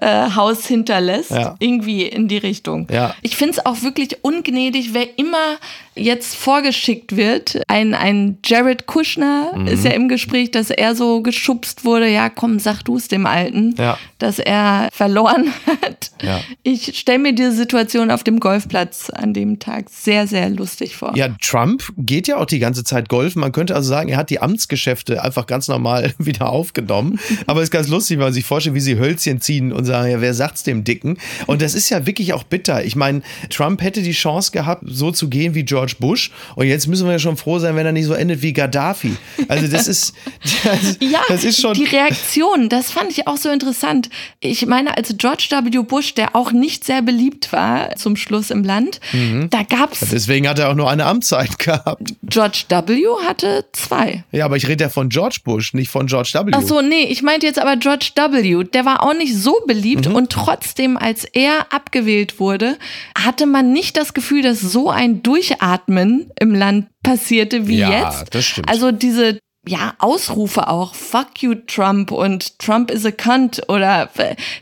äh, 0.00 0.30
Haus 0.34 0.66
hinterlässt. 0.66 1.30
Ja. 1.30 1.54
Irgendwie 1.60 2.02
in 2.02 2.26
die 2.28 2.38
Richtung. 2.38 2.88
Ja. 2.90 3.14
Ich 3.22 3.36
finde 3.36 3.52
es 3.52 3.64
auch 3.66 3.82
wirklich 3.82 4.18
ungnädig, 4.22 4.90
wer 4.94 5.16
immer 5.18 5.58
jetzt 5.94 6.34
vorgeschickt 6.34 7.16
wird. 7.16 7.60
Ein, 7.68 7.94
ein 7.94 8.38
Jared 8.44 8.86
Kushner 8.86 9.52
Mhm. 9.54 9.66
ist 9.68 9.84
ja 9.84 9.92
im 9.92 10.08
Gespräch, 10.08 10.50
dass 10.50 10.70
er 10.78 10.94
so 10.94 11.22
geschubst 11.22 11.84
wurde. 11.84 12.08
Ja, 12.08 12.28
komm, 12.28 12.58
sag 12.58 12.82
du 12.82 12.96
es 12.96 13.08
dem 13.08 13.26
Alten, 13.26 13.74
Ja. 13.78 13.98
dass 14.18 14.38
er 14.38 14.88
verloren 14.92 15.52
hat. 15.82 16.10
Ja. 16.22 16.40
Ich 16.62 16.98
stelle 16.98 17.18
mir 17.18 17.34
diese 17.34 17.52
Situation 17.52 18.10
auf 18.10 18.24
dem 18.24 18.40
Golfplatz 18.40 19.10
an 19.10 19.34
dem 19.34 19.58
Tag 19.58 19.90
sehr, 19.90 20.26
sehr 20.26 20.48
lustig 20.50 20.96
vor. 20.96 21.16
Ja, 21.16 21.28
Trump 21.42 21.82
geht 21.98 22.28
ja 22.28 22.36
auch 22.38 22.46
die 22.46 22.58
ganze 22.58 22.84
Zeit 22.84 23.08
golfen. 23.08 23.40
Man 23.40 23.52
könnte 23.52 23.74
also 23.74 23.88
sagen, 23.88 24.08
er 24.08 24.16
hat 24.16 24.30
die 24.30 24.40
Amtsgeschäfte 24.40 25.22
einfach 25.22 25.46
ganz 25.46 25.68
normal 25.68 26.14
wieder 26.18 26.48
aufgenommen. 26.50 27.18
Aber 27.46 27.60
es 27.60 27.64
ist 27.64 27.70
ganz 27.70 27.88
lustig, 27.88 28.18
wenn 28.18 28.24
man 28.24 28.32
sich 28.32 28.44
vorstellt, 28.44 28.74
wie 28.74 28.80
sie 28.80 28.98
Hölzchen 28.98 29.40
ziehen 29.40 29.72
und 29.72 29.84
sagen, 29.84 30.10
ja, 30.10 30.20
wer 30.20 30.34
sagt's 30.34 30.62
dem 30.62 30.84
Dicken? 30.84 31.18
Und 31.46 31.62
das 31.62 31.74
ist 31.74 31.90
ja 31.90 32.06
wirklich 32.06 32.32
auch 32.32 32.44
bitter. 32.44 32.84
Ich 32.84 32.96
meine, 32.96 33.22
Trump 33.50 33.82
hätte 33.82 34.02
die 34.02 34.12
Chance 34.12 34.50
gehabt, 34.52 34.84
so 34.86 35.10
zu 35.10 35.28
gehen 35.28 35.54
wie 35.54 35.64
George 35.64 35.94
Bush. 35.98 36.30
Und 36.56 36.66
jetzt 36.66 36.86
müssen 36.86 37.06
wir 37.06 37.12
ja 37.12 37.18
schon 37.18 37.36
froh 37.36 37.58
sein, 37.58 37.76
wenn 37.76 37.86
er 37.86 37.92
nicht 37.92 38.06
so 38.06 38.14
endet 38.14 38.42
wie 38.42 38.52
Gaddafi. 38.52 39.16
Also 39.48 39.68
das 39.68 39.88
ist, 39.88 40.14
Ja, 41.00 41.20
das 41.28 41.44
ist 41.44 41.60
schon. 41.60 41.74
die 41.74 41.84
Reaktion, 41.84 42.68
das 42.68 42.90
fand 42.90 43.10
ich 43.10 43.26
auch 43.26 43.36
so 43.36 43.50
interessant. 43.50 44.08
Ich 44.40 44.66
meine, 44.66 44.96
als 44.96 45.14
George 45.18 45.48
W. 45.50 45.78
Bush, 45.82 46.14
der 46.14 46.34
auch 46.34 46.52
nicht 46.52 46.84
sehr 46.84 47.02
beliebt 47.02 47.52
war 47.52 47.94
zum 47.96 48.16
Schluss 48.16 48.50
im 48.50 48.64
Land, 48.64 49.00
Mhm. 49.12 49.48
da 49.50 49.62
gab's 49.62 50.00
Deswegen 50.10 50.48
hat 50.48 50.58
er 50.58 50.70
auch 50.70 50.74
nur 50.74 50.90
eine 50.90 51.06
Amtszeit 51.06 51.58
gehabt. 51.58 52.14
George 52.22 52.64
W. 52.68 53.04
hatte 53.26 53.64
zwei. 53.72 54.24
Ja, 54.32 54.44
aber 54.46 54.56
ich 54.56 54.66
rede 54.68 54.84
ja 54.84 54.88
von 54.90 55.08
George 55.08 55.38
Bush, 55.44 55.74
nicht 55.74 55.88
von 55.90 56.06
George 56.06 56.30
W. 56.34 56.50
Ach 56.54 56.62
so, 56.62 56.80
nee, 56.80 57.04
ich 57.04 57.22
meinte 57.22 57.46
jetzt 57.46 57.58
aber 57.58 57.76
George 57.76 58.10
W. 58.14 58.64
Der 58.64 58.84
war 58.84 59.02
auch 59.02 59.14
nicht 59.14 59.34
so 59.36 59.60
beliebt 59.66 60.08
Mhm. 60.08 60.14
und 60.14 60.30
trotzdem, 60.30 60.96
als 60.96 61.24
er 61.24 61.72
abgewählt 61.72 62.40
wurde, 62.40 62.76
hatte 63.18 63.46
man 63.46 63.72
nicht 63.72 63.96
das 63.96 64.14
Gefühl, 64.14 64.42
dass 64.42 64.60
so 64.60 64.90
ein 64.90 65.22
Durchatmen 65.22 66.30
im 66.40 66.54
Land 66.54 66.86
passierte 67.02 67.66
wie 67.68 67.78
Ja, 67.78 68.08
jetzt. 68.08 68.34
das 68.34 68.44
stimmt. 68.46 68.68
Also 68.68 68.90
diese 68.92 69.38
ja, 69.66 69.94
Ausrufe 69.98 70.68
auch, 70.68 70.94
fuck 70.94 71.42
you 71.42 71.54
Trump 71.54 72.10
und 72.10 72.58
Trump 72.58 72.90
is 72.90 73.06
a 73.06 73.10
cunt 73.10 73.62
oder 73.68 74.10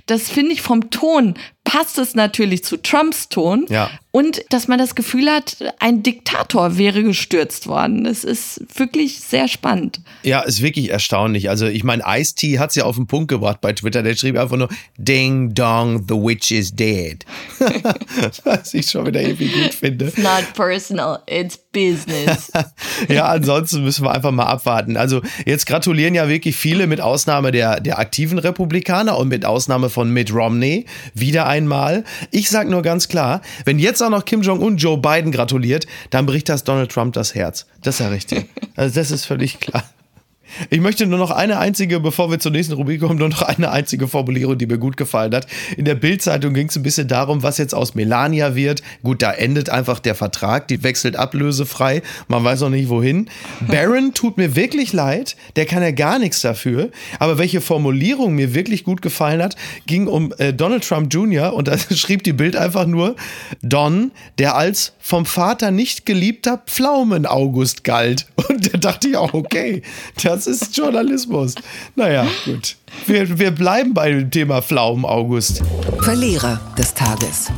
das 0.06 0.30
finde 0.30 0.52
ich 0.52 0.62
vom 0.62 0.90
Ton 0.90 1.34
passt 1.72 1.96
es 1.98 2.14
natürlich 2.14 2.64
zu 2.64 2.76
Trumps 2.76 3.30
Ton 3.30 3.64
Ja. 3.70 3.88
und 4.10 4.44
dass 4.50 4.68
man 4.68 4.78
das 4.78 4.94
Gefühl 4.94 5.30
hat, 5.30 5.56
ein 5.78 6.02
Diktator 6.02 6.76
wäre 6.76 7.02
gestürzt 7.02 7.66
worden. 7.66 8.04
Das 8.04 8.24
ist 8.24 8.60
wirklich 8.78 9.20
sehr 9.20 9.48
spannend. 9.48 10.02
Ja, 10.22 10.40
ist 10.40 10.60
wirklich 10.60 10.90
erstaunlich. 10.90 11.48
Also 11.48 11.64
ich 11.64 11.82
meine, 11.82 12.02
Ice-T 12.06 12.58
hat 12.58 12.70
es 12.70 12.76
ja 12.76 12.84
auf 12.84 12.96
den 12.96 13.06
Punkt 13.06 13.28
gebracht 13.28 13.62
bei 13.62 13.72
Twitter. 13.72 14.02
Der 14.02 14.14
schrieb 14.16 14.36
einfach 14.36 14.58
nur, 14.58 14.68
Ding 14.98 15.54
dong, 15.54 16.04
the 16.06 16.14
witch 16.14 16.50
is 16.50 16.74
dead. 16.76 17.24
Was 18.44 18.74
ich 18.74 18.90
schon 18.90 19.06
wieder 19.06 19.22
irgendwie 19.22 19.48
gut 19.48 19.72
finde. 19.72 20.08
It's 20.08 20.18
not 20.18 20.52
personal, 20.54 21.20
it's 21.26 21.56
business. 21.72 22.50
Ja, 23.08 23.26
ansonsten 23.28 23.82
müssen 23.82 24.04
wir 24.04 24.12
einfach 24.12 24.30
mal 24.30 24.44
abwarten. 24.44 24.96
Also 24.96 25.22
jetzt 25.46 25.66
gratulieren 25.66 26.14
ja 26.14 26.28
wirklich 26.28 26.54
viele 26.56 26.86
mit 26.86 27.00
Ausnahme 27.00 27.50
der, 27.50 27.80
der 27.80 27.98
aktiven 27.98 28.38
Republikaner 28.38 29.18
und 29.18 29.28
mit 29.28 29.44
Ausnahme 29.44 29.90
von 29.90 30.10
Mitt 30.10 30.32
Romney 30.32 30.86
wieder 31.14 31.46
einmal. 31.62 32.04
Ich 32.30 32.50
sag 32.50 32.68
nur 32.68 32.82
ganz 32.82 33.08
klar, 33.08 33.40
wenn 33.64 33.78
jetzt 33.78 34.02
auch 34.02 34.10
noch 34.10 34.24
Kim 34.24 34.42
Jong-un 34.42 34.76
Joe 34.76 34.98
Biden 34.98 35.32
gratuliert, 35.32 35.86
dann 36.10 36.26
bricht 36.26 36.48
das 36.48 36.64
Donald 36.64 36.90
Trump 36.90 37.14
das 37.14 37.34
Herz. 37.34 37.66
Das 37.82 37.96
ist 37.96 38.00
ja 38.00 38.08
richtig. 38.08 38.48
Also 38.74 38.98
das 38.98 39.10
ist 39.10 39.26
völlig 39.26 39.60
klar. 39.60 39.84
Ich 40.70 40.80
möchte 40.80 41.06
nur 41.06 41.18
noch 41.18 41.30
eine 41.30 41.58
einzige, 41.58 42.00
bevor 42.00 42.30
wir 42.30 42.38
zur 42.38 42.52
nächsten 42.52 42.74
Rubrik 42.74 43.00
kommen, 43.00 43.18
nur 43.18 43.28
noch 43.28 43.42
eine 43.42 43.70
einzige 43.70 44.08
Formulierung, 44.08 44.58
die 44.58 44.66
mir 44.66 44.78
gut 44.78 44.96
gefallen 44.96 45.34
hat. 45.34 45.46
In 45.76 45.84
der 45.84 45.94
Bildzeitung 45.94 46.54
ging 46.54 46.68
es 46.68 46.76
ein 46.76 46.82
bisschen 46.82 47.08
darum, 47.08 47.42
was 47.42 47.58
jetzt 47.58 47.74
aus 47.74 47.94
Melania 47.94 48.54
wird. 48.54 48.82
Gut, 49.02 49.22
da 49.22 49.32
endet 49.32 49.70
einfach 49.70 49.98
der 49.98 50.14
Vertrag, 50.14 50.68
die 50.68 50.82
wechselt 50.82 51.16
ablösefrei. 51.16 52.02
Man 52.28 52.44
weiß 52.44 52.60
noch 52.60 52.70
nicht 52.70 52.88
wohin. 52.88 53.28
Barron 53.60 54.14
tut 54.14 54.36
mir 54.36 54.56
wirklich 54.56 54.92
leid, 54.92 55.36
der 55.56 55.66
kann 55.66 55.82
ja 55.82 55.90
gar 55.90 56.18
nichts 56.18 56.40
dafür. 56.40 56.90
Aber 57.18 57.38
welche 57.38 57.60
Formulierung 57.60 58.34
mir 58.34 58.54
wirklich 58.54 58.84
gut 58.84 59.02
gefallen 59.02 59.42
hat, 59.42 59.56
ging 59.86 60.06
um 60.06 60.32
äh, 60.38 60.52
Donald 60.52 60.86
Trump 60.86 61.12
Jr. 61.12 61.54
und 61.54 61.68
da 61.68 61.76
schrieb 61.94 62.22
die 62.24 62.32
Bild 62.32 62.56
einfach 62.56 62.86
nur 62.86 63.16
Don, 63.62 64.12
der 64.38 64.56
als 64.56 64.92
vom 64.98 65.26
Vater 65.26 65.70
nicht 65.70 66.06
geliebter 66.06 66.62
Pflaumen-August 66.66 67.84
galt. 67.84 68.26
Und 68.48 68.72
da 68.72 68.78
dachte 68.78 69.08
ich 69.08 69.16
auch, 69.16 69.34
okay, 69.34 69.82
das 70.22 70.41
ist 70.46 70.76
Journalismus. 70.76 71.54
Naja, 71.96 72.26
gut. 72.44 72.76
Wir, 73.06 73.38
wir 73.38 73.50
bleiben 73.50 73.94
bei 73.94 74.10
dem 74.10 74.30
Thema 74.30 74.62
Pflaumen-August. 74.62 75.62
Verlierer 76.00 76.60
des 76.76 76.94
Tages. 76.94 77.50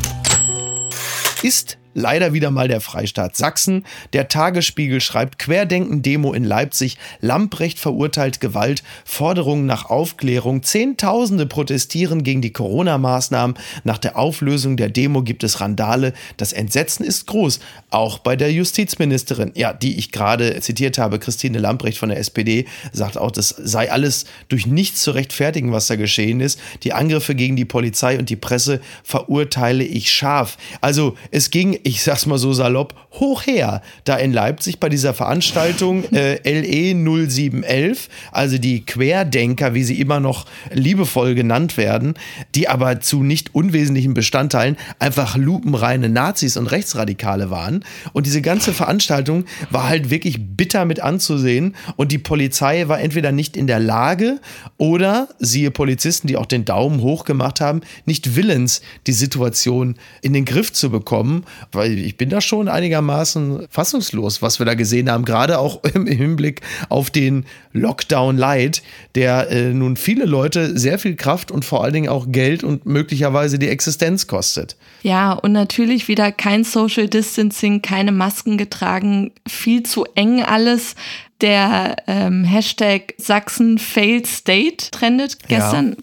Ist 1.42 1.78
leider 1.94 2.32
wieder 2.32 2.50
mal 2.50 2.68
der 2.68 2.80
Freistaat 2.80 3.36
Sachsen. 3.36 3.84
Der 4.12 4.28
Tagesspiegel 4.28 5.00
schreibt 5.00 5.38
Querdenken-Demo 5.38 6.32
in 6.32 6.44
Leipzig. 6.44 6.98
Lamprecht 7.20 7.78
verurteilt 7.78 8.40
Gewalt. 8.40 8.82
Forderungen 9.04 9.66
nach 9.66 9.86
Aufklärung. 9.86 10.62
Zehntausende 10.62 11.46
protestieren 11.46 12.22
gegen 12.22 12.42
die 12.42 12.52
Corona-Maßnahmen. 12.52 13.56
Nach 13.84 13.98
der 13.98 14.18
Auflösung 14.18 14.76
der 14.76 14.90
Demo 14.90 15.22
gibt 15.22 15.44
es 15.44 15.60
Randale. 15.60 16.12
Das 16.36 16.52
Entsetzen 16.52 17.04
ist 17.04 17.26
groß. 17.26 17.60
Auch 17.90 18.18
bei 18.18 18.36
der 18.36 18.52
Justizministerin, 18.52 19.52
ja, 19.54 19.72
die 19.72 19.98
ich 19.98 20.12
gerade 20.12 20.60
zitiert 20.60 20.98
habe, 20.98 21.18
Christine 21.18 21.58
Lamprecht 21.58 21.98
von 21.98 22.08
der 22.08 22.18
SPD, 22.18 22.66
sagt 22.92 23.16
auch, 23.16 23.30
das 23.30 23.48
sei 23.48 23.90
alles 23.90 24.24
durch 24.48 24.66
nichts 24.66 25.02
zu 25.02 25.12
rechtfertigen, 25.12 25.72
was 25.72 25.86
da 25.86 25.96
geschehen 25.96 26.40
ist. 26.40 26.58
Die 26.82 26.92
Angriffe 26.92 27.34
gegen 27.34 27.56
die 27.56 27.64
Polizei 27.64 28.18
und 28.18 28.30
die 28.30 28.36
Presse 28.36 28.80
verurteile 29.02 29.84
ich 29.84 30.12
scharf. 30.12 30.58
Also 30.80 31.16
es 31.30 31.50
ging, 31.50 31.78
ich 31.84 32.02
sag's 32.02 32.24
mal 32.24 32.38
so 32.38 32.54
salopp, 32.54 32.94
hoch 33.12 33.46
her, 33.46 33.82
da 34.04 34.16
in 34.16 34.32
Leipzig 34.32 34.80
bei 34.80 34.88
dieser 34.88 35.12
Veranstaltung 35.12 36.04
äh, 36.12 36.38
LE 36.42 36.94
0711, 36.94 38.08
also 38.32 38.56
die 38.56 38.86
Querdenker, 38.86 39.74
wie 39.74 39.84
sie 39.84 40.00
immer 40.00 40.18
noch 40.18 40.46
liebevoll 40.72 41.34
genannt 41.34 41.76
werden, 41.76 42.14
die 42.54 42.68
aber 42.68 43.00
zu 43.00 43.22
nicht 43.22 43.54
unwesentlichen 43.54 44.14
Bestandteilen 44.14 44.78
einfach 44.98 45.36
lupenreine 45.36 46.08
Nazis 46.08 46.56
und 46.56 46.68
Rechtsradikale 46.68 47.50
waren. 47.50 47.84
Und 48.14 48.24
diese 48.24 48.40
ganze 48.40 48.72
Veranstaltung 48.72 49.44
war 49.70 49.86
halt 49.86 50.08
wirklich 50.08 50.38
bitter 50.40 50.86
mit 50.86 51.00
anzusehen. 51.00 51.76
Und 51.96 52.12
die 52.12 52.18
Polizei 52.18 52.88
war 52.88 52.98
entweder 52.98 53.30
nicht 53.30 53.58
in 53.58 53.66
der 53.66 53.78
Lage 53.78 54.40
oder, 54.78 55.28
siehe 55.38 55.70
Polizisten, 55.70 56.28
die 56.28 56.38
auch 56.38 56.46
den 56.46 56.64
Daumen 56.64 57.02
hoch 57.02 57.26
gemacht 57.26 57.60
haben, 57.60 57.82
nicht 58.06 58.36
willens, 58.36 58.80
die 59.06 59.12
Situation 59.12 59.96
in 60.22 60.32
den 60.32 60.46
Griff 60.46 60.72
zu 60.72 60.90
bekommen. 60.90 61.44
Weil 61.74 61.98
ich 61.98 62.16
bin 62.16 62.28
da 62.28 62.40
schon 62.40 62.68
einigermaßen 62.68 63.66
fassungslos, 63.70 64.42
was 64.42 64.58
wir 64.58 64.66
da 64.66 64.74
gesehen 64.74 65.10
haben, 65.10 65.24
gerade 65.24 65.58
auch 65.58 65.82
im 65.94 66.06
Hinblick 66.06 66.60
auf 66.88 67.10
den 67.10 67.44
Lockdown 67.72 68.36
Light, 68.36 68.82
der 69.14 69.50
äh, 69.50 69.72
nun 69.72 69.96
viele 69.96 70.24
Leute 70.24 70.78
sehr 70.78 70.98
viel 70.98 71.16
Kraft 71.16 71.50
und 71.50 71.64
vor 71.64 71.82
allen 71.82 71.92
Dingen 71.92 72.08
auch 72.08 72.26
Geld 72.28 72.64
und 72.64 72.86
möglicherweise 72.86 73.58
die 73.58 73.68
Existenz 73.68 74.26
kostet. 74.26 74.76
Ja, 75.02 75.32
und 75.32 75.52
natürlich 75.52 76.08
wieder 76.08 76.32
kein 76.32 76.64
Social 76.64 77.08
Distancing, 77.08 77.82
keine 77.82 78.12
Masken 78.12 78.56
getragen, 78.56 79.32
viel 79.46 79.82
zu 79.82 80.04
eng 80.14 80.42
alles. 80.42 80.94
Der 81.40 81.96
ähm, 82.06 82.44
Hashtag 82.44 83.14
Sachsen 83.18 83.78
Failed 83.78 84.26
State 84.26 84.90
trendet 84.92 85.38
gestern. 85.48 85.96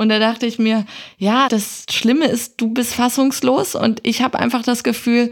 Und 0.00 0.08
da 0.08 0.18
dachte 0.18 0.46
ich 0.46 0.58
mir, 0.58 0.86
ja, 1.18 1.46
das 1.50 1.84
Schlimme 1.90 2.24
ist, 2.24 2.58
du 2.58 2.68
bist 2.68 2.94
fassungslos 2.94 3.74
und 3.74 4.00
ich 4.02 4.22
habe 4.22 4.38
einfach 4.38 4.62
das 4.62 4.82
Gefühl, 4.82 5.30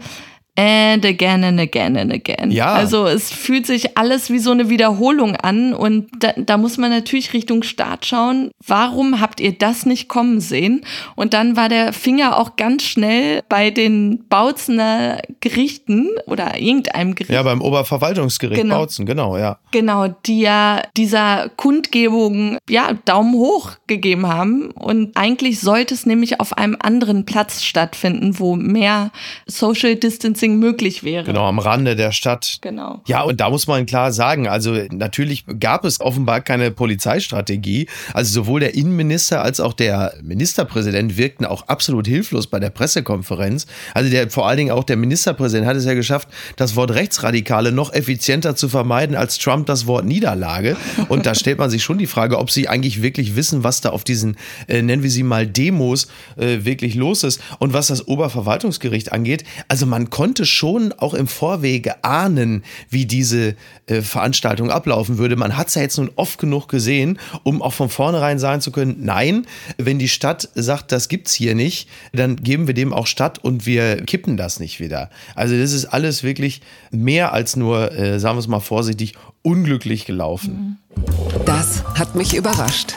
and 0.59 1.05
again 1.05 1.43
and 1.43 1.59
again 1.59 1.95
and 1.97 2.11
again. 2.11 2.51
Ja. 2.51 2.73
Also 2.73 3.05
es 3.05 3.31
fühlt 3.31 3.65
sich 3.65 3.97
alles 3.97 4.29
wie 4.29 4.39
so 4.39 4.51
eine 4.51 4.69
Wiederholung 4.69 5.35
an 5.35 5.73
und 5.73 6.09
da, 6.19 6.33
da 6.35 6.57
muss 6.57 6.77
man 6.77 6.89
natürlich 6.89 7.33
Richtung 7.33 7.63
Staat 7.63 8.05
schauen. 8.05 8.51
Warum 8.65 9.21
habt 9.21 9.39
ihr 9.39 9.57
das 9.57 9.85
nicht 9.85 10.09
kommen 10.09 10.41
sehen? 10.41 10.81
Und 11.15 11.33
dann 11.33 11.55
war 11.55 11.69
der 11.69 11.93
Finger 11.93 12.37
auch 12.37 12.55
ganz 12.57 12.83
schnell 12.83 13.41
bei 13.47 13.71
den 13.71 14.25
Bautzener 14.27 15.21
Gerichten 15.39 16.09
oder 16.25 16.59
irgendeinem 16.59 17.15
Gericht. 17.15 17.31
Ja, 17.31 17.43
beim 17.43 17.61
Oberverwaltungsgericht 17.61 18.61
Genau. 18.61 18.79
Bautzen, 18.79 19.05
genau, 19.05 19.37
ja. 19.37 19.59
Genau, 19.71 20.07
die 20.25 20.41
ja 20.41 20.81
dieser 20.97 21.49
Kundgebung 21.55 22.57
ja 22.69 22.93
Daumen 23.05 23.33
hoch 23.33 23.71
gegeben 23.87 24.27
haben 24.27 24.71
und 24.71 25.15
eigentlich 25.15 25.59
sollte 25.59 25.93
es 25.93 26.05
nämlich 26.05 26.39
auf 26.39 26.57
einem 26.57 26.75
anderen 26.79 27.25
Platz 27.25 27.63
stattfinden, 27.63 28.39
wo 28.39 28.55
mehr 28.55 29.11
Social 29.45 29.95
Distancing 29.95 30.48
Casting 30.49 30.59
möglich 30.59 31.03
wäre. 31.03 31.23
Genau, 31.23 31.47
am 31.47 31.59
Rande 31.59 31.95
der 31.95 32.11
Stadt. 32.11 32.57
Genau. 32.61 33.01
Ja, 33.07 33.21
und 33.21 33.39
da 33.39 33.49
muss 33.49 33.67
man 33.67 33.85
klar 33.85 34.11
sagen, 34.11 34.47
also 34.47 34.75
natürlich 34.91 35.45
gab 35.59 35.85
es 35.85 35.99
offenbar 36.01 36.41
keine 36.41 36.71
Polizeistrategie. 36.71 37.87
Also 38.13 38.31
sowohl 38.31 38.59
der 38.59 38.75
Innenminister 38.75 39.41
als 39.41 39.59
auch 39.59 39.73
der 39.73 40.13
Ministerpräsident 40.21 41.17
wirkten 41.17 41.45
auch 41.45 41.67
absolut 41.67 42.07
hilflos 42.07 42.47
bei 42.47 42.59
der 42.59 42.69
Pressekonferenz. 42.69 43.67
Also 43.93 44.09
der 44.09 44.29
vor 44.29 44.47
allen 44.47 44.57
Dingen 44.57 44.71
auch 44.71 44.83
der 44.83 44.97
Ministerpräsident 44.97 45.67
hat 45.67 45.75
es 45.75 45.85
ja 45.85 45.93
geschafft, 45.93 46.29
das 46.55 46.75
Wort 46.75 46.91
Rechtsradikale 46.91 47.71
noch 47.71 47.93
effizienter 47.93 48.55
zu 48.55 48.69
vermeiden 48.69 49.15
als 49.15 49.37
Trump 49.37 49.67
das 49.67 49.87
Wort 49.87 50.05
Niederlage. 50.05 50.77
Und 51.09 51.25
da 51.25 51.35
stellt 51.35 51.59
man 51.59 51.69
sich 51.69 51.83
schon 51.83 51.97
die 51.97 52.07
Frage, 52.07 52.39
ob 52.39 52.51
sie 52.51 52.67
eigentlich 52.67 53.01
wirklich 53.01 53.35
wissen, 53.35 53.63
was 53.63 53.81
da 53.81 53.89
auf 53.89 54.03
diesen, 54.03 54.37
äh, 54.67 54.81
nennen 54.81 55.03
wir 55.03 55.11
sie 55.11 55.23
mal 55.23 55.47
Demos, 55.47 56.07
äh, 56.37 56.65
wirklich 56.65 56.95
los 56.95 57.23
ist. 57.23 57.41
Und 57.59 57.73
was 57.73 57.87
das 57.87 58.07
Oberverwaltungsgericht 58.07 59.11
angeht, 59.11 59.43
also 59.67 59.85
man 59.85 60.09
konnte 60.09 60.28
schon 60.37 60.93
auch 60.93 61.13
im 61.13 61.27
Vorwege 61.27 62.03
ahnen, 62.03 62.63
wie 62.89 63.05
diese 63.05 63.55
äh, 63.87 64.01
Veranstaltung 64.01 64.71
ablaufen 64.71 65.17
würde. 65.17 65.35
Man 65.35 65.57
hat 65.57 65.69
es 65.69 65.75
ja 65.75 65.81
jetzt 65.81 65.97
nun 65.97 66.11
oft 66.15 66.39
genug 66.39 66.67
gesehen, 66.67 67.19
um 67.43 67.61
auch 67.61 67.73
von 67.73 67.89
vornherein 67.89 68.39
sagen 68.39 68.61
zu 68.61 68.71
können, 68.71 68.97
nein, 68.99 69.45
wenn 69.77 69.99
die 69.99 70.07
Stadt 70.07 70.49
sagt, 70.55 70.91
das 70.91 71.07
gibt's 71.07 71.33
hier 71.33 71.55
nicht, 71.55 71.89
dann 72.13 72.37
geben 72.37 72.67
wir 72.67 72.73
dem 72.73 72.93
auch 72.93 73.07
statt 73.07 73.39
und 73.39 73.65
wir 73.65 73.97
kippen 74.05 74.37
das 74.37 74.59
nicht 74.59 74.79
wieder. 74.79 75.09
Also 75.35 75.57
das 75.57 75.73
ist 75.73 75.85
alles 75.85 76.23
wirklich 76.23 76.61
mehr 76.91 77.33
als 77.33 77.55
nur, 77.55 77.91
äh, 77.91 78.19
sagen 78.19 78.35
wir 78.35 78.41
es 78.41 78.47
mal 78.47 78.59
vorsichtig, 78.59 79.13
unglücklich 79.41 80.05
gelaufen. 80.05 80.77
Das 81.45 81.83
hat 81.95 82.15
mich 82.15 82.35
überrascht. 82.35 82.95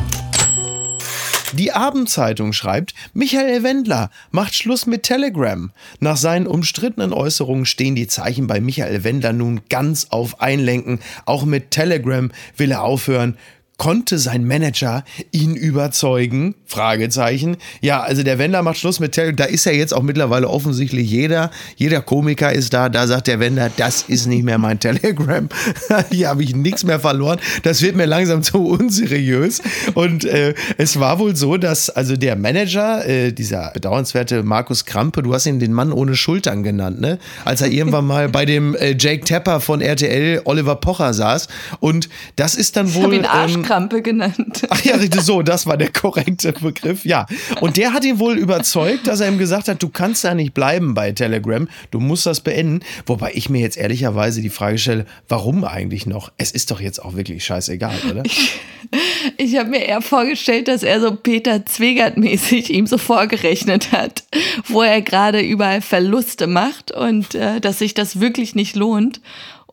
Die 1.52 1.72
Abendzeitung 1.72 2.54
schreibt, 2.54 2.94
Michael 3.12 3.62
Wendler 3.62 4.10
macht 4.30 4.54
Schluss 4.54 4.86
mit 4.86 5.02
Telegram. 5.02 5.70
Nach 6.00 6.16
seinen 6.16 6.46
umstrittenen 6.46 7.12
Äußerungen 7.12 7.66
stehen 7.66 7.94
die 7.94 8.06
Zeichen 8.06 8.46
bei 8.46 8.60
Michael 8.60 9.04
Wendler 9.04 9.34
nun 9.34 9.60
ganz 9.68 10.06
auf 10.08 10.40
Einlenken. 10.40 11.00
Auch 11.26 11.44
mit 11.44 11.70
Telegram 11.70 12.30
will 12.56 12.70
er 12.70 12.82
aufhören. 12.82 13.36
Konnte 13.78 14.18
sein 14.18 14.46
Manager 14.46 15.02
ihn 15.32 15.56
überzeugen? 15.56 16.54
Fragezeichen. 16.66 17.56
Ja, 17.80 18.00
also 18.00 18.22
der 18.22 18.38
Wender 18.38 18.62
macht 18.62 18.78
Schluss 18.78 19.00
mit 19.00 19.12
Telegram. 19.12 19.36
Da 19.36 19.44
ist 19.44 19.66
ja 19.66 19.72
jetzt 19.72 19.92
auch 19.92 20.02
mittlerweile 20.02 20.48
offensichtlich 20.48 21.10
jeder. 21.10 21.50
Jeder 21.76 22.00
Komiker 22.00 22.52
ist 22.52 22.72
da. 22.72 22.88
Da 22.88 23.06
sagt 23.06 23.26
der 23.26 23.40
Wender, 23.40 23.70
das 23.76 24.02
ist 24.02 24.26
nicht 24.26 24.44
mehr 24.44 24.58
mein 24.58 24.78
Telegram. 24.78 25.48
Hier 26.10 26.28
habe 26.28 26.44
ich 26.44 26.54
nichts 26.54 26.84
mehr 26.84 27.00
verloren. 27.00 27.40
Das 27.64 27.82
wird 27.82 27.96
mir 27.96 28.06
langsam 28.06 28.42
zu 28.42 28.64
unseriös. 28.64 29.60
Und 29.94 30.24
äh, 30.24 30.54
es 30.78 31.00
war 31.00 31.18
wohl 31.18 31.34
so, 31.34 31.56
dass 31.56 31.90
also 31.90 32.16
der 32.16 32.36
Manager, 32.36 33.04
äh, 33.06 33.32
dieser 33.32 33.72
bedauernswerte 33.72 34.44
Markus 34.44 34.84
Krampe, 34.84 35.22
du 35.22 35.34
hast 35.34 35.46
ihn 35.46 35.58
den 35.58 35.72
Mann 35.72 35.92
ohne 35.92 36.14
Schultern 36.14 36.62
genannt, 36.62 37.00
ne? 37.00 37.18
Als 37.44 37.62
er 37.62 37.68
irgendwann 37.68 38.06
mal 38.06 38.28
bei 38.28 38.44
dem 38.44 38.76
äh, 38.76 38.94
Jake 38.98 39.24
Tapper 39.24 39.60
von 39.60 39.80
RTL 39.80 40.42
Oliver 40.44 40.76
Pocher 40.76 41.12
saß. 41.14 41.48
Und 41.80 42.08
das 42.36 42.54
ist 42.54 42.76
dann 42.76 42.94
wohl. 42.94 43.14
Ich 43.14 43.61
Arschkrampe 43.62 44.02
genannt. 44.02 44.66
Ach 44.70 44.82
ja, 44.84 44.98
so, 45.20 45.42
das 45.42 45.66
war 45.66 45.76
der 45.76 45.90
korrekte 45.90 46.52
Begriff. 46.52 47.04
Ja. 47.04 47.26
Und 47.60 47.76
der 47.76 47.92
hat 47.92 48.04
ihn 48.04 48.18
wohl 48.18 48.36
überzeugt, 48.36 49.06
dass 49.06 49.20
er 49.20 49.28
ihm 49.28 49.38
gesagt 49.38 49.68
hat, 49.68 49.82
du 49.82 49.88
kannst 49.88 50.24
da 50.24 50.34
nicht 50.34 50.54
bleiben 50.54 50.94
bei 50.94 51.12
Telegram, 51.12 51.68
du 51.90 52.00
musst 52.00 52.26
das 52.26 52.40
beenden. 52.40 52.80
Wobei 53.06 53.32
ich 53.34 53.48
mir 53.48 53.60
jetzt 53.60 53.76
ehrlicherweise 53.76 54.40
die 54.42 54.50
Frage 54.50 54.78
stelle, 54.78 55.06
warum 55.28 55.64
eigentlich 55.64 56.06
noch? 56.06 56.32
Es 56.36 56.50
ist 56.50 56.70
doch 56.70 56.80
jetzt 56.80 57.02
auch 57.02 57.14
wirklich 57.14 57.44
scheißegal, 57.44 57.96
oder? 58.10 58.22
Ich, 58.24 58.60
ich 59.36 59.56
habe 59.56 59.70
mir 59.70 59.84
eher 59.84 60.02
vorgestellt, 60.02 60.68
dass 60.68 60.82
er 60.82 61.00
so 61.00 61.14
Peter 61.14 61.64
Zwegert-mäßig 61.64 62.70
ihm 62.70 62.86
so 62.86 62.98
vorgerechnet 62.98 63.92
hat, 63.92 64.24
wo 64.68 64.82
er 64.82 65.02
gerade 65.02 65.40
überall 65.40 65.80
Verluste 65.80 66.46
macht 66.46 66.92
und 66.92 67.34
äh, 67.34 67.60
dass 67.60 67.78
sich 67.78 67.94
das 67.94 68.20
wirklich 68.20 68.54
nicht 68.54 68.76
lohnt. 68.76 69.20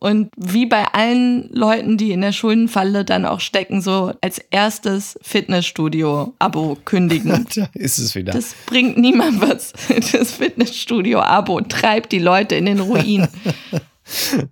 Und 0.00 0.30
wie 0.36 0.64
bei 0.64 0.86
allen 0.86 1.50
Leuten, 1.52 1.98
die 1.98 2.12
in 2.12 2.22
der 2.22 2.32
Schuldenfalle 2.32 3.04
dann 3.04 3.26
auch 3.26 3.40
stecken, 3.40 3.82
so 3.82 4.12
als 4.22 4.38
erstes 4.38 5.18
Fitnessstudio-Abo 5.20 6.78
kündigen. 6.86 7.46
da 7.54 7.68
ist 7.74 7.98
es 7.98 8.14
wieder. 8.14 8.32
Das 8.32 8.54
bringt 8.66 8.96
niemand 8.96 9.40
was. 9.40 9.72
Das 10.12 10.32
Fitnessstudio-Abo 10.32 11.60
treibt 11.62 12.12
die 12.12 12.18
Leute 12.18 12.54
in 12.54 12.66
den 12.66 12.80
Ruin. 12.80 13.28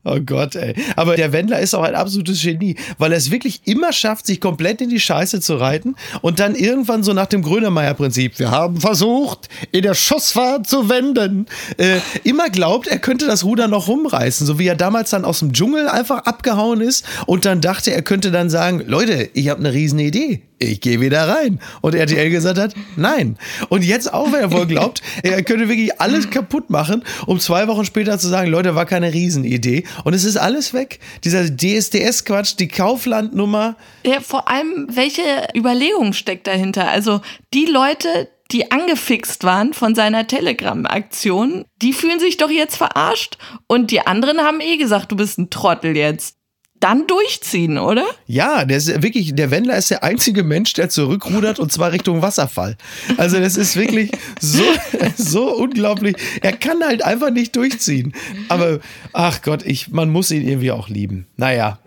Oh 0.05 0.19
Gott, 0.25 0.55
ey. 0.55 0.75
Aber 0.97 1.17
der 1.17 1.33
Wendler 1.33 1.61
ist 1.61 1.75
auch 1.75 1.83
ein 1.83 1.95
absolutes 1.95 2.43
Genie, 2.43 2.77
weil 2.99 3.13
er 3.13 3.19
es 3.19 3.31
wirklich 3.31 3.63
immer 3.65 3.93
schafft, 3.93 4.27
sich 4.27 4.41
komplett 4.41 4.81
in 4.81 4.89
die 4.89 5.01
Scheiße 5.01 5.41
zu 5.41 5.57
reiten 5.57 5.97
und 6.23 6.41
dann 6.41 6.55
irgendwann 6.55 7.03
so 7.03 7.13
nach 7.13 7.27
dem 7.27 7.43
Grönemeyer-Prinzip, 7.43 8.39
wir 8.39 8.51
haben 8.51 8.81
versucht, 8.81 9.49
in 9.73 9.83
der 9.83 9.95
Schussfahrt 9.95 10.67
zu 10.67 10.89
wenden, 10.89 11.47
äh, 11.77 11.99
immer 12.25 12.51
glaubt, 12.51 12.87
er 12.87 12.99
könnte 12.99 13.27
das 13.27 13.45
Ruder 13.45 13.69
noch 13.69 13.89
rumreißen, 13.89 14.47
so 14.47 14.59
wie 14.59 14.67
er 14.67 14.77
damals 14.77 15.11
dann 15.11 15.25
aus 15.25 15.41
dem 15.41 15.53
Dschungel 15.53 15.89
einfach 15.89 16.25
abgehauen 16.25 16.81
ist 16.81 17.05
und 17.27 17.45
dann 17.45 17.61
dachte, 17.61 17.93
er 17.93 18.03
könnte 18.03 18.31
dann 18.31 18.51
sagen, 18.51 18.83
Leute, 18.87 19.31
ich 19.35 19.49
habe 19.49 19.61
eine 19.61 19.73
riesen 19.73 19.99
Idee 19.99 20.43
ich 20.59 20.81
gehe 20.81 21.01
wieder 21.01 21.29
rein. 21.29 21.61
Und 21.81 21.95
RTL 21.95 22.31
gesagt 22.31 22.59
hat, 22.59 22.75
nein. 22.97 23.39
Und 23.69 23.85
jetzt 23.85 24.13
auch, 24.13 24.33
wenn 24.33 24.41
er 24.41 24.53
wohl 24.53 24.67
glaubt, 24.67 25.03
er 25.23 25.43
könnte 25.43 25.69
wirklich 25.69 26.01
alles 26.01 26.31
kaputt 26.31 26.71
machen, 26.71 27.05
um 27.27 27.39
zwei 27.41 27.69
Wochen 27.69 27.85
später 27.85 28.19
zu 28.19 28.29
sagen, 28.29 28.51
Leute, 28.51 28.75
war 28.75 28.87
keine 28.87 29.13
Riesenidee. 29.13 29.85
Und 30.05 30.15
es 30.15 30.25
ist 30.25 30.37
alles 30.37 30.75
weg. 30.75 31.01
Dieser 31.25 31.45
DSDS-Quatsch, 31.45 32.57
die 32.59 32.69
Kaufland-Nummer. 32.69 33.77
Ja, 34.05 34.21
vor 34.21 34.49
allem, 34.49 34.87
welche 34.91 35.23
Überlegung 35.55 36.13
steckt 36.13 36.47
dahinter? 36.47 36.89
Also 36.89 37.21
die 37.55 37.67
Leute, 37.67 38.29
die 38.51 38.71
angefixt 38.71 39.45
waren 39.45 39.75
von 39.75 39.95
seiner 39.95 40.27
Telegram-Aktion, 40.27 41.65
die 41.83 41.93
fühlen 41.93 42.19
sich 42.19 42.39
doch 42.39 42.51
jetzt 42.51 42.77
verarscht. 42.77 43.37
Und 43.67 43.91
die 43.91 44.07
anderen 44.07 44.41
haben 44.41 44.61
eh 44.61 44.77
gesagt, 44.77 45.13
du 45.13 45.17
bist 45.17 45.39
ein 45.39 45.51
Trottel 45.51 45.97
jetzt 45.97 46.38
dann 46.81 47.07
durchziehen, 47.07 47.79
oder? 47.79 48.05
Ja, 48.27 48.65
der 48.65 48.77
ist 48.79 49.03
wirklich, 49.03 49.35
der 49.35 49.51
Wendler 49.51 49.77
ist 49.77 49.91
der 49.91 50.03
einzige 50.03 50.45
Mensch, 50.45 50.73
der 50.75 50.89
zurückrudert 50.89 51.59
und 51.59 51.73
zwar 51.73 51.93
Richtung 51.93 52.23
Wasserfall. 52.23 52.77
Also 53.17 53.41
das 53.41 53.57
ist 53.57 53.77
wirklich 53.77 54.11
so, 54.41 54.63
so 55.17 55.55
unglaublich. 55.55 56.17
Er 56.43 56.53
kann 56.53 56.83
halt 56.83 57.03
einfach 57.05 57.31
nicht 57.31 57.57
durchziehen. 57.57 58.15
Aber 58.49 58.81
ach 59.13 59.43
Gott, 59.43 59.65
ich, 59.65 59.91
man 59.91 60.11
muss 60.11 60.31
ihn 60.31 60.47
irgendwie 60.47 60.71
auch 60.71 60.89
lieben. 60.89 61.27
Naja. 61.37 61.79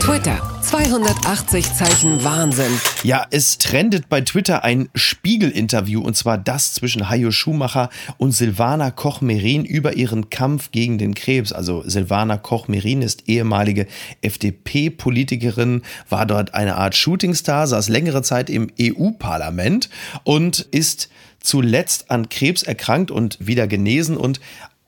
Twitter, 0.00 0.57
280 0.68 1.72
Zeichen 1.72 2.22
Wahnsinn. 2.24 2.78
Ja, 3.02 3.24
es 3.30 3.56
trendet 3.56 4.10
bei 4.10 4.20
Twitter 4.20 4.64
ein 4.64 4.90
Spiegel-Interview 4.94 6.02
und 6.02 6.14
zwar 6.14 6.36
das 6.36 6.74
zwischen 6.74 7.08
Hajo 7.08 7.30
Schumacher 7.30 7.88
und 8.18 8.32
Silvana 8.32 8.90
Koch-Merin 8.90 9.64
über 9.64 9.94
ihren 9.94 10.28
Kampf 10.28 10.70
gegen 10.70 10.98
den 10.98 11.14
Krebs. 11.14 11.54
Also 11.54 11.84
Silvana 11.86 12.36
Koch-Merin 12.36 13.00
ist 13.00 13.30
ehemalige 13.30 13.86
FDP-Politikerin, 14.20 15.84
war 16.10 16.26
dort 16.26 16.52
eine 16.52 16.76
Art 16.76 16.94
Shootingstar, 16.94 17.66
saß 17.66 17.88
längere 17.88 18.20
Zeit 18.20 18.50
im 18.50 18.70
EU-Parlament 18.78 19.88
und 20.24 20.60
ist 20.70 21.08
zuletzt 21.40 22.10
an 22.10 22.28
Krebs 22.28 22.62
erkrankt 22.62 23.10
und 23.10 23.38
wieder 23.40 23.66
genesen 23.66 24.16
und 24.16 24.40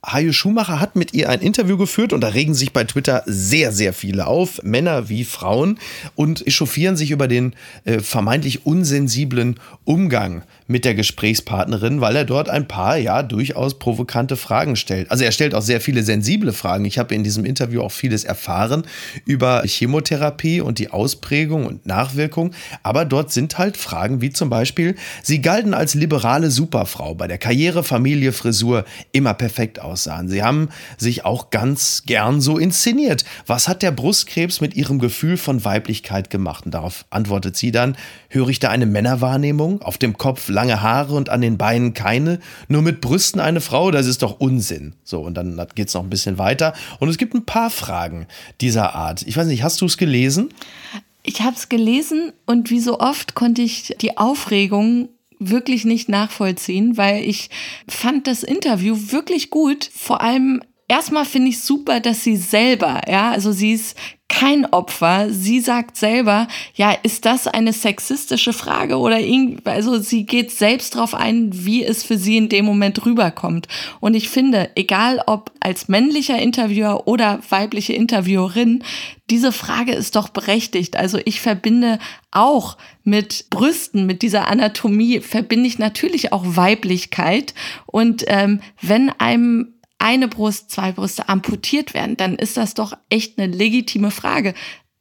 Hajo 0.05 0.33
Schumacher 0.33 0.81
hat 0.81 0.97
mit 0.97 1.13
ihr 1.13 1.29
ein 1.29 1.41
Interview 1.41 1.77
geführt 1.77 2.15
und 2.15 2.23
da 2.23 2.29
regen 2.29 2.55
sich 2.55 2.73
bei 2.73 2.85
Twitter 2.85 3.23
sehr, 3.27 3.71
sehr 3.71 3.93
viele 3.93 4.27
auf, 4.27 4.63
Männer 4.63 5.11
wie 5.11 5.25
Frauen, 5.25 5.79
und 6.15 6.47
echauffieren 6.47 6.97
sich 6.97 7.11
über 7.11 7.29
den 7.29 7.55
äh, 7.85 8.01
vermeintlich 8.01 8.65
unsensiblen 8.65 9.61
Umgang 9.85 10.43
mit 10.67 10.85
der 10.85 10.95
Gesprächspartnerin, 10.95 12.01
weil 12.01 12.17
er 12.17 12.25
dort 12.25 12.49
ein 12.49 12.67
paar, 12.67 12.97
ja, 12.97 13.23
durchaus 13.23 13.79
provokante 13.79 14.37
Fragen 14.37 14.77
stellt. 14.77 15.11
Also 15.11 15.25
er 15.25 15.33
stellt 15.33 15.55
auch 15.55 15.63
sehr 15.63 15.81
viele 15.81 16.03
sensible 16.03 16.53
Fragen. 16.53 16.85
Ich 16.87 16.99
habe 16.99 17.15
in 17.15 17.25
diesem 17.25 17.45
Interview 17.45 17.83
auch 17.83 17.93
vieles 17.93 18.25
erfahren 18.25 18.85
über 19.27 19.63
Chemotherapie 19.67 20.61
und 20.61 20.79
die 20.79 20.91
Ausprägung 20.91 21.67
und 21.67 21.85
Nachwirkung. 21.87 22.53
Aber 22.83 23.05
dort 23.05 23.33
sind 23.33 23.59
halt 23.59 23.77
Fragen 23.77 24.23
wie 24.23 24.31
zum 24.31 24.49
Beispiel, 24.49 24.95
sie 25.23 25.43
galten 25.43 25.75
als 25.75 25.95
liberale 25.95 26.51
Superfrau 26.51 27.15
bei 27.15 27.27
der 27.27 27.39
Karriere, 27.39 27.83
Familie, 27.83 28.33
Frisur 28.33 28.85
immer 29.13 29.35
perfekt 29.35 29.81
aussahen. 29.91 30.29
Sie 30.29 30.43
haben 30.43 30.69
sich 30.97 31.25
auch 31.25 31.51
ganz 31.51 32.05
gern 32.07 32.41
so 32.41 32.59
inszeniert. 32.59 33.25
Was 33.47 33.69
hat 33.69 33.83
der 33.83 33.91
Brustkrebs 33.91 34.61
mit 34.61 34.75
ihrem 34.75 34.99
Gefühl 34.99 35.37
von 35.37 35.65
Weiblichkeit 35.65 36.31
gemacht? 36.31 36.65
Und 36.67 36.75
darauf 36.75 37.05
antwortet 37.11 37.57
sie 37.57 37.73
dann, 37.73 37.97
höre 38.29 38.49
ich 38.49 38.61
da 38.61 38.71
eine 38.71 38.87
Männerwahrnehmung? 38.87 39.83
Auf 39.83 39.99
dem 39.99 40.17
Kopf 40.17 40.49
lange 40.49 40.81
Haare 40.83 41.15
und 41.15 41.29
an 41.29 41.41
den 41.41 41.59
Beinen 41.59 41.95
keine, 41.95 42.39
nur 42.69 42.83
mit 42.83 43.01
Brüsten 43.01 43.41
eine 43.41 43.61
Frau, 43.61 43.91
das 43.91 44.07
ist 44.07 44.23
doch 44.23 44.39
Unsinn. 44.41 44.95
So, 45.05 45.21
und 45.21 45.35
dann 45.35 45.61
geht 45.75 45.89
es 45.89 45.95
noch 45.95 46.03
ein 46.03 46.11
bisschen 46.11 46.39
weiter. 46.39 46.75
Und 46.99 47.09
es 47.09 47.19
gibt 47.19 47.35
ein 47.35 47.45
paar 47.45 47.71
Fragen 47.71 48.27
dieser 48.61 48.95
Art. 48.95 49.23
Ich 49.23 49.37
weiß 49.37 49.47
nicht, 49.47 49.63
hast 49.63 49.81
du 49.81 49.87
es 49.87 49.97
gelesen? 49.97 50.51
Ich 51.23 51.43
habe 51.43 51.57
es 51.57 51.69
gelesen 51.69 52.33
und 52.47 52.71
wie 52.71 52.81
so 52.81 52.99
oft 52.99 53.35
konnte 53.35 53.63
ich 53.63 53.95
die 54.01 54.17
Aufregung 54.17 55.09
wirklich 55.41 55.85
nicht 55.85 56.09
nachvollziehen, 56.09 56.97
weil 56.97 57.25
ich 57.25 57.51
fand 57.89 58.27
das 58.27 58.43
Interview 58.45 58.97
wirklich 59.11 59.51
gut. 59.51 59.91
Vor 59.93 60.21
allem 60.21 60.63
erstmal 60.87 61.25
finde 61.25 61.49
ich 61.49 61.61
super, 61.61 61.99
dass 61.99 62.23
sie 62.23 62.37
selber, 62.37 63.01
ja, 63.09 63.31
also 63.31 63.51
sie 63.51 63.73
ist 63.73 63.97
kein 64.31 64.65
Opfer. 64.73 65.27
Sie 65.31 65.61
sagt 65.61 65.97
selber, 65.97 66.49
ja, 66.75 66.93
ist 67.03 67.27
das 67.27 67.47
eine 67.47 67.75
sexistische 67.75 68.55
Frage 68.55 68.97
oder 68.97 69.19
irgendwie, 69.19 69.61
also 69.67 69.99
sie 69.99 70.25
geht 70.25 70.53
selbst 70.53 70.95
darauf 70.95 71.15
ein, 71.15 71.51
wie 71.53 71.85
es 71.85 72.05
für 72.05 72.17
sie 72.17 72.39
in 72.39 72.49
dem 72.49 72.65
Moment 72.65 73.05
rüberkommt. 73.05 73.67
Und 73.99 74.15
ich 74.15 74.31
finde, 74.31 74.71
egal 74.77 75.21
ob 75.27 75.53
als 75.61 75.89
männlicher 75.89 76.39
Interviewer 76.39 77.07
oder 77.09 77.41
weibliche 77.51 77.93
Interviewerin, 77.93 78.85
diese 79.29 79.53
Frage 79.53 79.93
ist 79.93 80.17
doch 80.17 80.29
berechtigt. 80.29 80.97
Also 80.97 81.19
ich 81.25 81.41
verbinde 81.41 81.99
auch 82.31 82.79
mit 83.03 83.47
Brüsten, 83.51 84.07
mit 84.07 84.23
dieser 84.23 84.49
Anatomie, 84.49 85.21
verbinde 85.21 85.67
ich 85.67 85.79
natürlich 85.79 86.33
auch 86.33 86.45
Weiblichkeit. 86.45 87.53
Und 87.87 88.25
ähm, 88.29 88.61
wenn 88.81 89.11
einem 89.11 89.75
eine 90.01 90.29
Brust, 90.29 90.71
zwei 90.71 90.93
Brüste 90.93 91.29
amputiert 91.29 91.95
werden, 91.95 92.17
dann 92.17 92.35
ist 92.37 92.57
das 92.57 92.75
doch 92.75 92.97
echt 93.11 93.39
eine 93.39 93.55
legitime 93.55 94.11
Frage. 94.11 94.55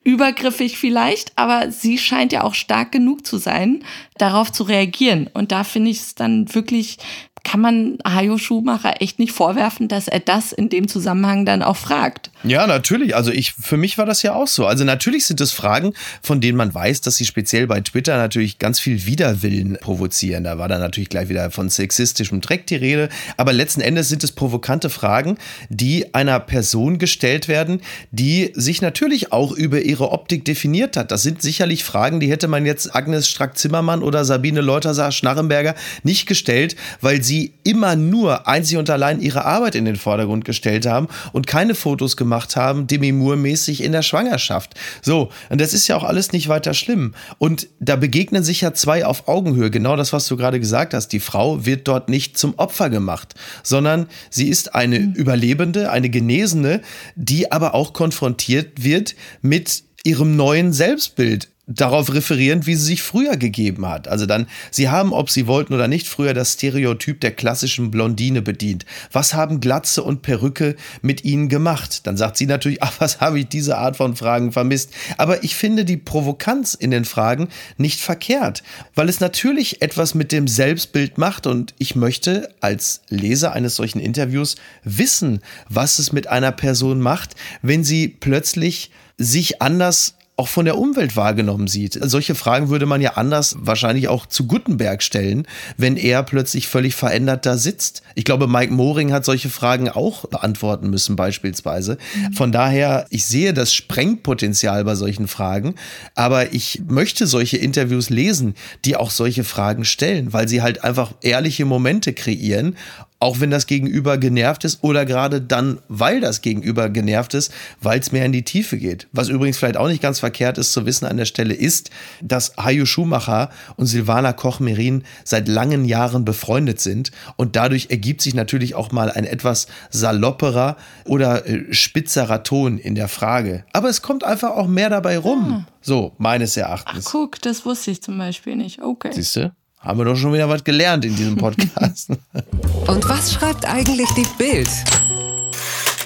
Übergriffig 0.03 0.77
vielleicht, 0.77 1.37
aber 1.37 1.71
sie 1.71 1.97
scheint 1.97 2.31
ja 2.31 2.43
auch 2.43 2.53
stark 2.53 2.91
genug 2.91 3.25
zu 3.25 3.37
sein, 3.37 3.83
darauf 4.17 4.51
zu 4.51 4.63
reagieren. 4.63 5.29
Und 5.33 5.51
da 5.51 5.63
finde 5.63 5.91
ich 5.91 5.99
es 5.99 6.15
dann 6.15 6.53
wirklich 6.53 6.97
kann 7.43 7.61
man 7.61 7.97
Hajo 8.05 8.37
Schumacher 8.37 9.01
echt 9.01 9.19
nicht 9.19 9.31
vorwerfen, 9.31 9.87
dass 9.87 10.07
er 10.07 10.19
das 10.19 10.51
in 10.51 10.69
dem 10.69 10.87
Zusammenhang 10.87 11.45
dann 11.45 11.63
auch 11.63 11.77
fragt. 11.77 12.31
Ja, 12.43 12.67
natürlich. 12.67 13.15
Also 13.15 13.31
ich, 13.31 13.53
für 13.53 13.77
mich 13.77 13.97
war 13.97 14.05
das 14.05 14.21
ja 14.23 14.33
auch 14.33 14.47
so. 14.47 14.65
Also 14.65 14.83
natürlich 14.83 15.25
sind 15.25 15.41
es 15.41 15.51
Fragen, 15.51 15.93
von 16.21 16.41
denen 16.41 16.57
man 16.57 16.73
weiß, 16.73 17.01
dass 17.01 17.15
sie 17.15 17.25
speziell 17.25 17.67
bei 17.67 17.81
Twitter 17.81 18.17
natürlich 18.17 18.59
ganz 18.59 18.79
viel 18.79 19.05
Widerwillen 19.05 19.77
provozieren. 19.81 20.43
Da 20.43 20.57
war 20.57 20.67
dann 20.67 20.81
natürlich 20.81 21.09
gleich 21.09 21.29
wieder 21.29 21.51
von 21.51 21.69
sexistischem 21.69 22.41
Dreck 22.41 22.67
die 22.67 22.75
Rede. 22.75 23.09
Aber 23.37 23.53
letzten 23.53 23.81
Endes 23.81 24.09
sind 24.09 24.23
es 24.23 24.31
provokante 24.31 24.89
Fragen, 24.89 25.37
die 25.69 26.13
einer 26.13 26.39
Person 26.39 26.97
gestellt 26.97 27.47
werden, 27.47 27.81
die 28.11 28.51
sich 28.55 28.81
natürlich 28.81 29.31
auch 29.31 29.51
über 29.51 29.81
ihre 29.81 30.11
Optik 30.11 30.45
definiert 30.45 30.97
hat. 30.97 31.11
Das 31.11 31.23
sind 31.23 31.41
sicherlich 31.41 31.83
Fragen, 31.83 32.19
die 32.19 32.29
hätte 32.29 32.47
man 32.47 32.65
jetzt 32.65 32.95
Agnes 32.95 33.27
Strack-Zimmermann 33.27 34.03
oder 34.03 34.23
Sabine 34.25 34.61
Leutersar-Schnarrenberger 34.61 35.75
nicht 36.03 36.25
gestellt, 36.25 36.75
weil 37.01 37.23
sie 37.23 37.28
sie 37.29 37.53
immer 37.63 37.95
nur 37.95 38.47
einzig 38.47 38.77
und 38.77 38.89
allein 38.89 39.21
ihre 39.21 39.45
Arbeit 39.45 39.75
in 39.75 39.85
den 39.85 39.95
Vordergrund 39.95 40.45
gestellt 40.45 40.87
haben 40.87 41.07
und 41.31 41.45
keine 41.45 41.75
Fotos 41.75 42.17
gemacht 42.17 42.55
haben, 42.55 42.87
Demi 42.87 43.11
Moore-mäßig 43.11 43.83
in 43.83 43.91
der 43.91 44.01
Schwangerschaft. 44.01 44.73
So, 45.03 45.29
und 45.49 45.61
das 45.61 45.75
ist 45.75 45.87
ja 45.87 45.95
auch 45.95 46.03
alles 46.03 46.31
nicht 46.31 46.49
weiter 46.49 46.73
schlimm. 46.73 47.13
Und 47.37 47.67
da 47.79 47.95
begegnen 47.95 48.43
sich 48.43 48.61
ja 48.61 48.73
zwei 48.73 49.05
auf 49.05 49.27
Augenhöhe. 49.27 49.69
Genau 49.69 49.95
das, 49.95 50.11
was 50.11 50.27
du 50.27 50.37
gerade 50.37 50.59
gesagt 50.59 50.95
hast. 50.95 51.09
Die 51.09 51.19
Frau 51.19 51.65
wird 51.65 51.87
dort 51.87 52.09
nicht 52.09 52.37
zum 52.37 52.55
Opfer 52.57 52.89
gemacht, 52.89 53.35
sondern 53.61 54.07
sie 54.31 54.49
ist 54.49 54.73
eine 54.73 54.99
mhm. 54.99 55.13
Überlebende, 55.13 55.91
eine 55.91 56.09
Genesene, 56.09 56.81
die 57.15 57.51
aber 57.51 57.75
auch 57.75 57.93
konfrontiert 57.93 58.83
wird 58.83 59.15
mit 59.43 59.83
ihrem 60.03 60.35
neuen 60.35 60.73
Selbstbild 60.73 61.49
darauf 61.69 62.11
referierend, 62.11 62.65
wie 62.65 62.73
sie 62.73 62.85
sich 62.85 63.03
früher 63.03 63.37
gegeben 63.37 63.87
hat. 63.87 64.07
Also 64.07 64.25
dann, 64.25 64.47
sie 64.71 64.89
haben, 64.89 65.13
ob 65.13 65.29
sie 65.29 65.45
wollten 65.45 65.73
oder 65.73 65.87
nicht, 65.87 66.07
früher 66.07 66.33
das 66.33 66.53
Stereotyp 66.53 67.21
der 67.21 67.31
klassischen 67.31 67.91
Blondine 67.91 68.41
bedient. 68.41 68.85
Was 69.11 69.35
haben 69.35 69.61
Glatze 69.61 70.03
und 70.03 70.23
Perücke 70.23 70.75
mit 71.03 71.23
ihnen 71.23 71.47
gemacht? 71.47 72.07
Dann 72.07 72.17
sagt 72.17 72.37
sie 72.37 72.47
natürlich, 72.47 72.81
ach, 72.83 72.93
was 72.99 73.21
habe 73.21 73.39
ich 73.39 73.47
diese 73.47 73.77
Art 73.77 73.97
von 73.97 74.15
Fragen 74.15 74.51
vermisst? 74.51 74.91
Aber 75.17 75.43
ich 75.43 75.55
finde 75.55 75.85
die 75.85 75.97
Provokanz 75.97 76.73
in 76.73 76.89
den 76.89 77.05
Fragen 77.05 77.49
nicht 77.77 78.01
verkehrt, 78.01 78.63
weil 78.95 79.07
es 79.07 79.19
natürlich 79.19 79.83
etwas 79.83 80.15
mit 80.15 80.31
dem 80.31 80.47
Selbstbild 80.47 81.19
macht 81.19 81.45
und 81.45 81.75
ich 81.77 81.95
möchte 81.95 82.49
als 82.61 83.01
Leser 83.09 83.53
eines 83.53 83.75
solchen 83.75 83.99
Interviews 83.99 84.55
wissen, 84.83 85.41
was 85.69 85.99
es 85.99 86.11
mit 86.11 86.27
einer 86.27 86.51
Person 86.51 86.99
macht, 86.99 87.35
wenn 87.61 87.83
sie 87.83 88.07
plötzlich 88.07 88.89
sich 89.19 89.61
anders 89.61 90.15
auch 90.39 90.47
von 90.47 90.63
der 90.63 90.77
Umwelt 90.77 91.17
wahrgenommen 91.17 91.67
sieht. 91.67 91.99
Solche 92.01 92.33
Fragen 92.33 92.69
würde 92.69 92.85
man 92.85 93.01
ja 93.01 93.17
anders 93.17 93.57
wahrscheinlich 93.59 94.07
auch 94.07 94.25
zu 94.25 94.47
Gutenberg 94.47 95.03
stellen, 95.03 95.45
wenn 95.75 95.97
er 95.97 96.23
plötzlich 96.23 96.69
völlig 96.69 96.95
verändert 96.95 97.45
da 97.45 97.57
sitzt. 97.57 98.03
Ich 98.15 98.23
glaube, 98.23 98.47
Mike 98.47 98.71
Moring 98.71 99.11
hat 99.11 99.25
solche 99.25 99.49
Fragen 99.49 99.89
auch 99.89 100.25
beantworten 100.27 100.89
müssen 100.89 101.17
beispielsweise. 101.17 101.97
Von 102.33 102.53
daher, 102.53 103.05
ich 103.09 103.25
sehe 103.25 103.53
das 103.53 103.73
Sprengpotenzial 103.73 104.85
bei 104.85 104.95
solchen 104.95 105.27
Fragen, 105.27 105.75
aber 106.15 106.53
ich 106.53 106.83
möchte 106.87 107.27
solche 107.27 107.57
Interviews 107.57 108.09
lesen, 108.09 108.55
die 108.85 108.95
auch 108.95 109.11
solche 109.11 109.43
Fragen 109.43 109.83
stellen, 109.83 110.31
weil 110.31 110.47
sie 110.47 110.61
halt 110.61 110.85
einfach 110.85 111.11
ehrliche 111.21 111.65
Momente 111.65 112.13
kreieren 112.13 112.77
auch 113.19 113.39
wenn 113.41 113.51
das 113.51 113.67
Gegenüber 113.67 114.17
genervt 114.17 114.63
ist 114.63 114.79
oder 114.81 115.05
gerade 115.05 115.41
dann, 115.41 115.79
weil 115.89 116.21
das 116.21 116.41
Gegenüber 116.41 116.89
genervt 116.89 117.33
ist, 117.33 117.51
weil 117.81 117.99
es 117.99 118.11
mehr 118.11 118.25
in 118.25 118.31
die 118.31 118.43
Tiefe 118.43 118.77
geht. 118.77 119.07
Was 119.11 119.27
übrigens 119.27 119.57
vielleicht 119.57 119.77
auch 119.77 119.89
nicht 119.89 120.01
ganz 120.01 120.19
verkehrt 120.19 120.57
ist 120.57 120.71
zu 120.71 120.85
wissen 120.85 121.05
an 121.05 121.17
der 121.17 121.25
Stelle 121.25 121.53
ist, 121.53 121.89
dass 122.21 122.55
Hajo 122.57 122.85
Schumacher 122.85 123.49
und 123.75 123.87
Silvana 123.87 124.31
Koch-Merin 124.31 125.03
seit 125.25 125.47
langen 125.47 125.83
Jahren 125.83 126.23
befreundet 126.23 126.79
sind 126.79 127.11
und 127.35 127.55
dadurch 127.55 127.87
ergibt 127.89 128.21
sich 128.21 128.33
natürlich 128.33 128.75
auch 128.75 128.91
mal 128.91 129.11
ein 129.11 129.25
etwas 129.25 129.67
salopperer 129.89 130.77
oder 131.05 131.45
äh, 131.45 131.73
spitzerer 131.73 132.43
Ton 132.43 132.77
in 132.77 132.95
der 132.95 133.09
Frage. 133.09 133.65
Aber 133.73 133.89
es 133.89 134.01
kommt 134.01 134.23
einfach 134.23 134.51
auch 134.51 134.67
mehr 134.67 134.89
dabei 134.89 135.17
rum. 135.17 135.65
Ah. 135.65 135.71
So, 135.81 136.13
meines 136.17 136.55
Erachtens. 136.57 137.07
Ach, 137.07 137.11
guck, 137.11 137.41
das 137.41 137.65
wusste 137.65 137.91
ich 137.91 138.01
zum 138.01 138.17
Beispiel 138.17 138.55
nicht. 138.55 138.81
Okay. 138.81 139.11
Siehst 139.13 139.35
du? 139.35 139.51
Haben 139.79 139.99
wir 139.99 140.05
doch 140.05 140.17
schon 140.17 140.33
wieder 140.33 140.49
was 140.49 140.63
gelernt 140.63 141.05
in 141.05 141.15
diesem 141.15 141.37
Podcast. 141.37 142.09
Und 142.87 143.07
was 143.07 143.33
schreibt 143.33 143.65
eigentlich 143.65 144.09
die 144.09 144.27
Bild? 144.37 144.69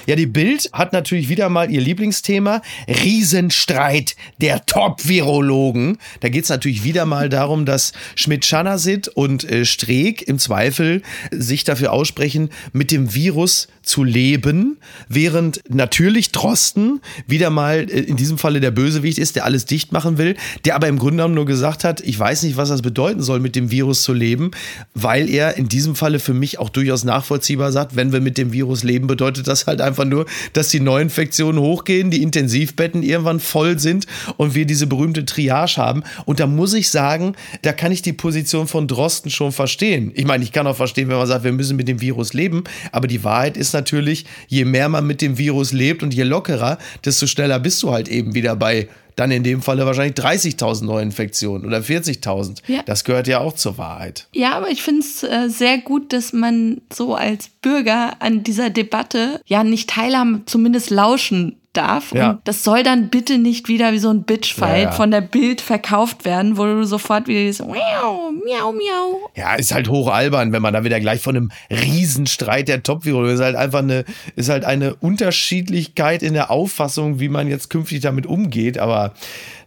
Ja, 0.06 0.14
die 0.16 0.26
Bild 0.26 0.70
hat 0.72 0.92
natürlich 0.92 1.28
wieder 1.28 1.48
mal 1.48 1.70
ihr 1.70 1.80
Lieblingsthema. 1.80 2.62
Riesenstreit 2.86 4.14
der 4.40 4.64
Top-Virologen. 4.66 5.98
Da 6.20 6.28
geht 6.28 6.44
es 6.44 6.50
natürlich 6.50 6.84
wieder 6.84 7.04
mal 7.04 7.28
darum, 7.28 7.64
dass 7.64 7.92
Schmidt-Schanasit 8.14 9.08
und 9.08 9.42
äh, 9.50 9.64
Streeck 9.64 10.22
im 10.22 10.38
Zweifel 10.38 11.02
sich 11.30 11.64
dafür 11.64 11.92
aussprechen, 11.92 12.50
mit 12.72 12.90
dem 12.90 13.14
Virus 13.14 13.66
zu 13.84 14.04
leben, 14.04 14.78
während 15.08 15.60
natürlich 15.68 16.32
Drosten 16.32 17.00
wieder 17.26 17.50
mal 17.50 17.88
äh, 17.90 18.00
in 18.00 18.16
diesem 18.16 18.38
Falle 18.38 18.60
der 18.60 18.70
Bösewicht 18.70 19.18
ist, 19.18 19.36
der 19.36 19.44
alles 19.44 19.64
dicht 19.66 19.92
machen 19.92 20.18
will, 20.18 20.36
der 20.64 20.74
aber 20.74 20.88
im 20.88 20.98
Grunde 20.98 21.16
genommen 21.16 21.34
nur 21.34 21.46
gesagt 21.46 21.84
hat, 21.84 22.00
ich 22.00 22.18
weiß 22.18 22.42
nicht, 22.42 22.56
was 22.56 22.68
das 22.68 22.82
bedeuten 22.82 23.22
soll, 23.22 23.40
mit 23.40 23.56
dem 23.56 23.70
Virus 23.70 24.02
zu 24.02 24.12
leben, 24.12 24.50
weil 24.94 25.28
er 25.28 25.56
in 25.56 25.68
diesem 25.68 25.94
Falle 25.94 26.18
für 26.18 26.34
mich 26.34 26.58
auch 26.58 26.68
durchaus 26.68 27.04
nachvollziehbar 27.04 27.72
sagt, 27.72 27.96
wenn 27.96 28.12
wir 28.12 28.20
mit 28.20 28.38
dem 28.38 28.52
Virus 28.52 28.82
leben, 28.82 29.06
bedeutet 29.06 29.46
das 29.48 29.66
halt 29.66 29.80
einfach 29.80 30.04
nur, 30.04 30.26
dass 30.52 30.68
die 30.68 30.80
Neuinfektionen 30.80 31.60
hochgehen, 31.60 32.10
die 32.10 32.22
Intensivbetten 32.22 33.02
irgendwann 33.02 33.40
voll 33.40 33.78
sind 33.78 34.06
und 34.36 34.54
wir 34.54 34.66
diese 34.66 34.86
berühmte 34.86 35.24
Triage 35.24 35.76
haben. 35.76 36.02
Und 36.24 36.40
da 36.40 36.46
muss 36.46 36.74
ich 36.74 36.90
sagen, 36.90 37.34
da 37.62 37.72
kann 37.72 37.92
ich 37.92 38.02
die 38.02 38.12
Position 38.12 38.66
von 38.66 38.88
Drosten 38.88 39.30
schon 39.30 39.52
verstehen. 39.52 40.12
Ich 40.14 40.24
meine, 40.24 40.44
ich 40.44 40.52
kann 40.52 40.66
auch 40.66 40.76
verstehen, 40.76 41.08
wenn 41.08 41.16
man 41.16 41.26
sagt, 41.26 41.44
wir 41.44 41.52
müssen 41.52 41.76
mit 41.76 41.88
dem 41.88 42.00
Virus 42.00 42.32
leben, 42.32 42.64
aber 42.92 43.06
die 43.06 43.24
Wahrheit 43.24 43.56
ist 43.56 43.73
natürlich, 43.74 44.24
je 44.48 44.64
mehr 44.64 44.88
man 44.88 45.06
mit 45.06 45.20
dem 45.20 45.36
Virus 45.36 45.72
lebt 45.72 46.02
und 46.02 46.14
je 46.14 46.22
lockerer, 46.22 46.78
desto 47.04 47.26
schneller 47.26 47.58
bist 47.60 47.82
du 47.82 47.90
halt 47.90 48.08
eben 48.08 48.34
wieder 48.34 48.56
bei 48.56 48.88
dann 49.16 49.30
in 49.30 49.44
dem 49.44 49.62
Falle 49.62 49.86
wahrscheinlich 49.86 50.16
30.000 50.16 50.84
Neuinfektionen 50.84 51.66
oder 51.66 51.78
40.000. 51.78 52.62
Ja. 52.66 52.82
Das 52.84 53.04
gehört 53.04 53.28
ja 53.28 53.38
auch 53.40 53.54
zur 53.54 53.78
Wahrheit. 53.78 54.26
Ja, 54.32 54.54
aber 54.54 54.70
ich 54.70 54.82
finde 54.82 55.02
es 55.02 55.22
äh, 55.22 55.48
sehr 55.48 55.78
gut, 55.78 56.12
dass 56.12 56.32
man 56.32 56.80
so 56.92 57.14
als 57.14 57.48
Bürger 57.62 58.20
an 58.20 58.42
dieser 58.42 58.70
Debatte 58.70 59.40
ja 59.46 59.62
nicht 59.62 59.90
teilhaben, 59.90 60.42
zumindest 60.46 60.90
lauschen 60.90 61.56
darf. 61.76 62.12
Ja. 62.12 62.30
Und 62.30 62.40
das 62.44 62.64
soll 62.64 62.82
dann 62.82 63.08
bitte 63.08 63.38
nicht 63.38 63.68
wieder 63.68 63.92
wie 63.92 63.98
so 63.98 64.10
ein 64.10 64.24
Bitchfight 64.24 64.78
ja, 64.78 64.84
ja. 64.84 64.92
von 64.92 65.10
der 65.10 65.20
Bild 65.20 65.60
verkauft 65.60 66.24
werden, 66.24 66.56
wo 66.56 66.64
du 66.64 66.84
sofort 66.84 67.28
wieder 67.28 67.52
so 67.52 67.66
miau, 67.66 68.30
miau, 68.44 68.72
miau. 68.72 69.30
Ja, 69.36 69.54
ist 69.54 69.74
halt 69.74 69.88
hoch 69.88 70.08
albern, 70.08 70.52
wenn 70.52 70.62
man 70.62 70.72
da 70.72 70.84
wieder 70.84 71.00
gleich 71.00 71.20
von 71.20 71.36
einem 71.36 71.50
Riesenstreit 71.70 72.68
der 72.68 72.82
Top-Virologen 72.82 73.34
ist 73.34 73.40
halt 73.40 73.56
einfach 73.56 73.80
eine, 73.80 74.04
ist 74.36 74.48
halt 74.48 74.64
eine 74.64 74.94
Unterschiedlichkeit 74.94 76.22
in 76.22 76.34
der 76.34 76.50
Auffassung, 76.50 77.20
wie 77.20 77.28
man 77.28 77.48
jetzt 77.48 77.70
künftig 77.70 78.00
damit 78.00 78.26
umgeht. 78.26 78.78
Aber 78.78 79.12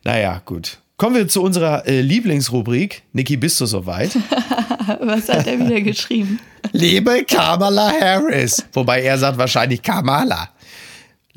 naja, 0.03 0.41
gut. 0.45 0.79
Kommen 0.97 1.15
wir 1.15 1.27
zu 1.27 1.43
unserer 1.43 1.85
äh, 1.85 2.01
Lieblingsrubrik. 2.01 3.03
Niki, 3.13 3.37
bist 3.37 3.61
du 3.61 3.67
soweit? 3.67 4.15
Was 5.01 5.29
hat 5.29 5.45
er 5.45 5.59
wieder 5.59 5.81
geschrieben? 5.81 6.39
Liebe 6.71 7.23
Kamala 7.23 7.91
Harris. 8.01 8.65
Wobei 8.73 9.03
er 9.03 9.17
sagt 9.19 9.37
wahrscheinlich 9.37 9.83
Kamala. 9.83 10.49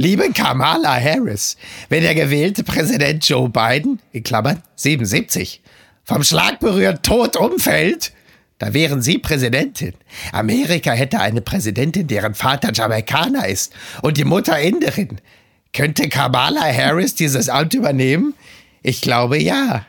Liebe 0.00 0.32
Kamala 0.32 0.98
Harris, 0.98 1.58
wenn 1.90 2.02
der 2.02 2.14
gewählte 2.14 2.64
Präsident 2.64 3.28
Joe 3.28 3.50
Biden, 3.50 4.00
in 4.12 4.22
Klammern 4.22 4.62
77, 4.76 5.60
vom 6.04 6.22
Schlag 6.22 6.58
berührt 6.58 7.04
tot 7.04 7.36
umfällt, 7.36 8.14
da 8.56 8.72
wären 8.72 9.02
Sie 9.02 9.18
Präsidentin. 9.18 9.92
Amerika 10.32 10.92
hätte 10.92 11.20
eine 11.20 11.42
Präsidentin, 11.42 12.06
deren 12.06 12.32
Vater 12.32 12.72
Jamaikaner 12.72 13.46
ist 13.46 13.74
und 14.00 14.16
die 14.16 14.24
Mutter 14.24 14.58
Inderin. 14.58 15.20
Könnte 15.74 16.08
Kamala 16.08 16.62
Harris 16.62 17.14
dieses 17.14 17.50
Amt 17.50 17.74
übernehmen? 17.74 18.32
Ich 18.82 19.02
glaube 19.02 19.38
ja. 19.38 19.84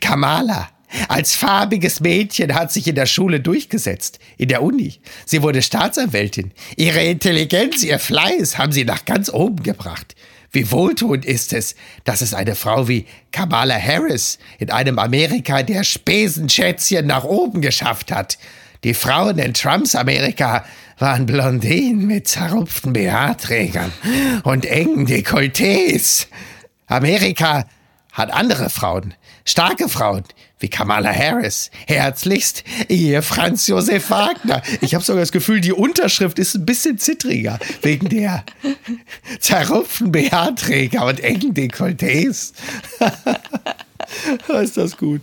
Kamala, 0.00 0.70
als 1.08 1.34
farbiges 1.34 2.00
Mädchen 2.00 2.54
hat 2.54 2.72
sich 2.72 2.86
in 2.86 2.94
der 2.94 3.06
Schule 3.06 3.40
durchgesetzt, 3.40 4.18
in 4.36 4.48
der 4.48 4.62
Uni. 4.62 5.00
Sie 5.24 5.42
wurde 5.42 5.62
Staatsanwältin. 5.62 6.52
Ihre 6.76 7.02
Intelligenz, 7.02 7.82
ihr 7.82 7.98
Fleiß 7.98 8.58
haben 8.58 8.72
sie 8.72 8.84
nach 8.84 9.04
ganz 9.04 9.30
oben 9.30 9.62
gebracht. 9.62 10.14
Wie 10.50 10.70
wohltuend 10.70 11.24
ist 11.24 11.54
es, 11.54 11.76
dass 12.04 12.20
es 12.20 12.34
eine 12.34 12.54
Frau 12.54 12.86
wie 12.86 13.06
Kamala 13.30 13.78
Harris 13.78 14.38
in 14.58 14.70
einem 14.70 14.98
Amerika 14.98 15.62
der 15.62 15.82
Spesenschätzchen 15.82 17.06
nach 17.06 17.24
oben 17.24 17.62
geschafft 17.62 18.12
hat. 18.12 18.36
Die 18.84 18.94
Frauen 18.94 19.38
in 19.38 19.54
Trumps 19.54 19.94
Amerika 19.94 20.64
waren 20.98 21.24
Blondinen 21.24 22.06
mit 22.06 22.28
zerrupften 22.28 22.92
BH-Trägern 22.92 23.92
und 24.42 24.66
engen 24.66 25.06
Dekolletés. 25.06 26.26
Amerika 26.86 27.64
hat 28.12 28.30
andere 28.30 28.68
Frauen, 28.68 29.14
starke 29.46 29.88
Frauen, 29.88 30.24
wie 30.62 30.68
Kamala 30.68 31.12
Harris. 31.12 31.70
Herzlichst, 31.86 32.64
ihr 32.88 33.22
Franz 33.22 33.66
Josef 33.66 34.10
Wagner. 34.10 34.62
Ich 34.80 34.94
habe 34.94 35.04
sogar 35.04 35.20
das 35.22 35.32
Gefühl, 35.32 35.60
die 35.60 35.72
Unterschrift 35.72 36.38
ist 36.38 36.54
ein 36.54 36.64
bisschen 36.64 36.98
zittriger, 36.98 37.58
wegen 37.82 38.08
der 38.08 38.44
zerrupften 39.40 40.12
BH-Träger 40.12 41.04
und 41.06 41.20
engen 41.20 41.52
Dekolletés. 41.54 42.52
ist 44.62 44.76
das 44.76 44.96
gut. 44.96 45.22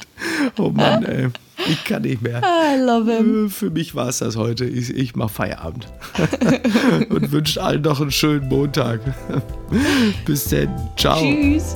Oh 0.58 0.69
Mann, 0.69 1.04
ey. 1.06 1.28
Ich 1.67 1.84
kann 1.84 2.04
nicht 2.04 2.21
mehr. 2.21 2.41
I 2.41 2.80
love 2.80 3.12
him. 3.12 3.49
Für 3.49 3.69
mich 3.69 3.93
war 3.93 4.08
es 4.08 4.19
das 4.19 4.36
heute. 4.36 4.65
Ich, 4.65 4.95
ich 4.95 5.15
mache 5.15 5.30
Feierabend. 5.30 5.88
und 7.10 7.32
wünsche 7.32 7.62
allen 7.62 7.82
noch 7.82 7.99
einen 7.99 8.12
schönen 8.12 8.47
Montag. 8.47 9.02
Bis 10.25 10.45
dann. 10.45 10.73
Ciao. 10.95 11.19
Tschüss. 11.19 11.75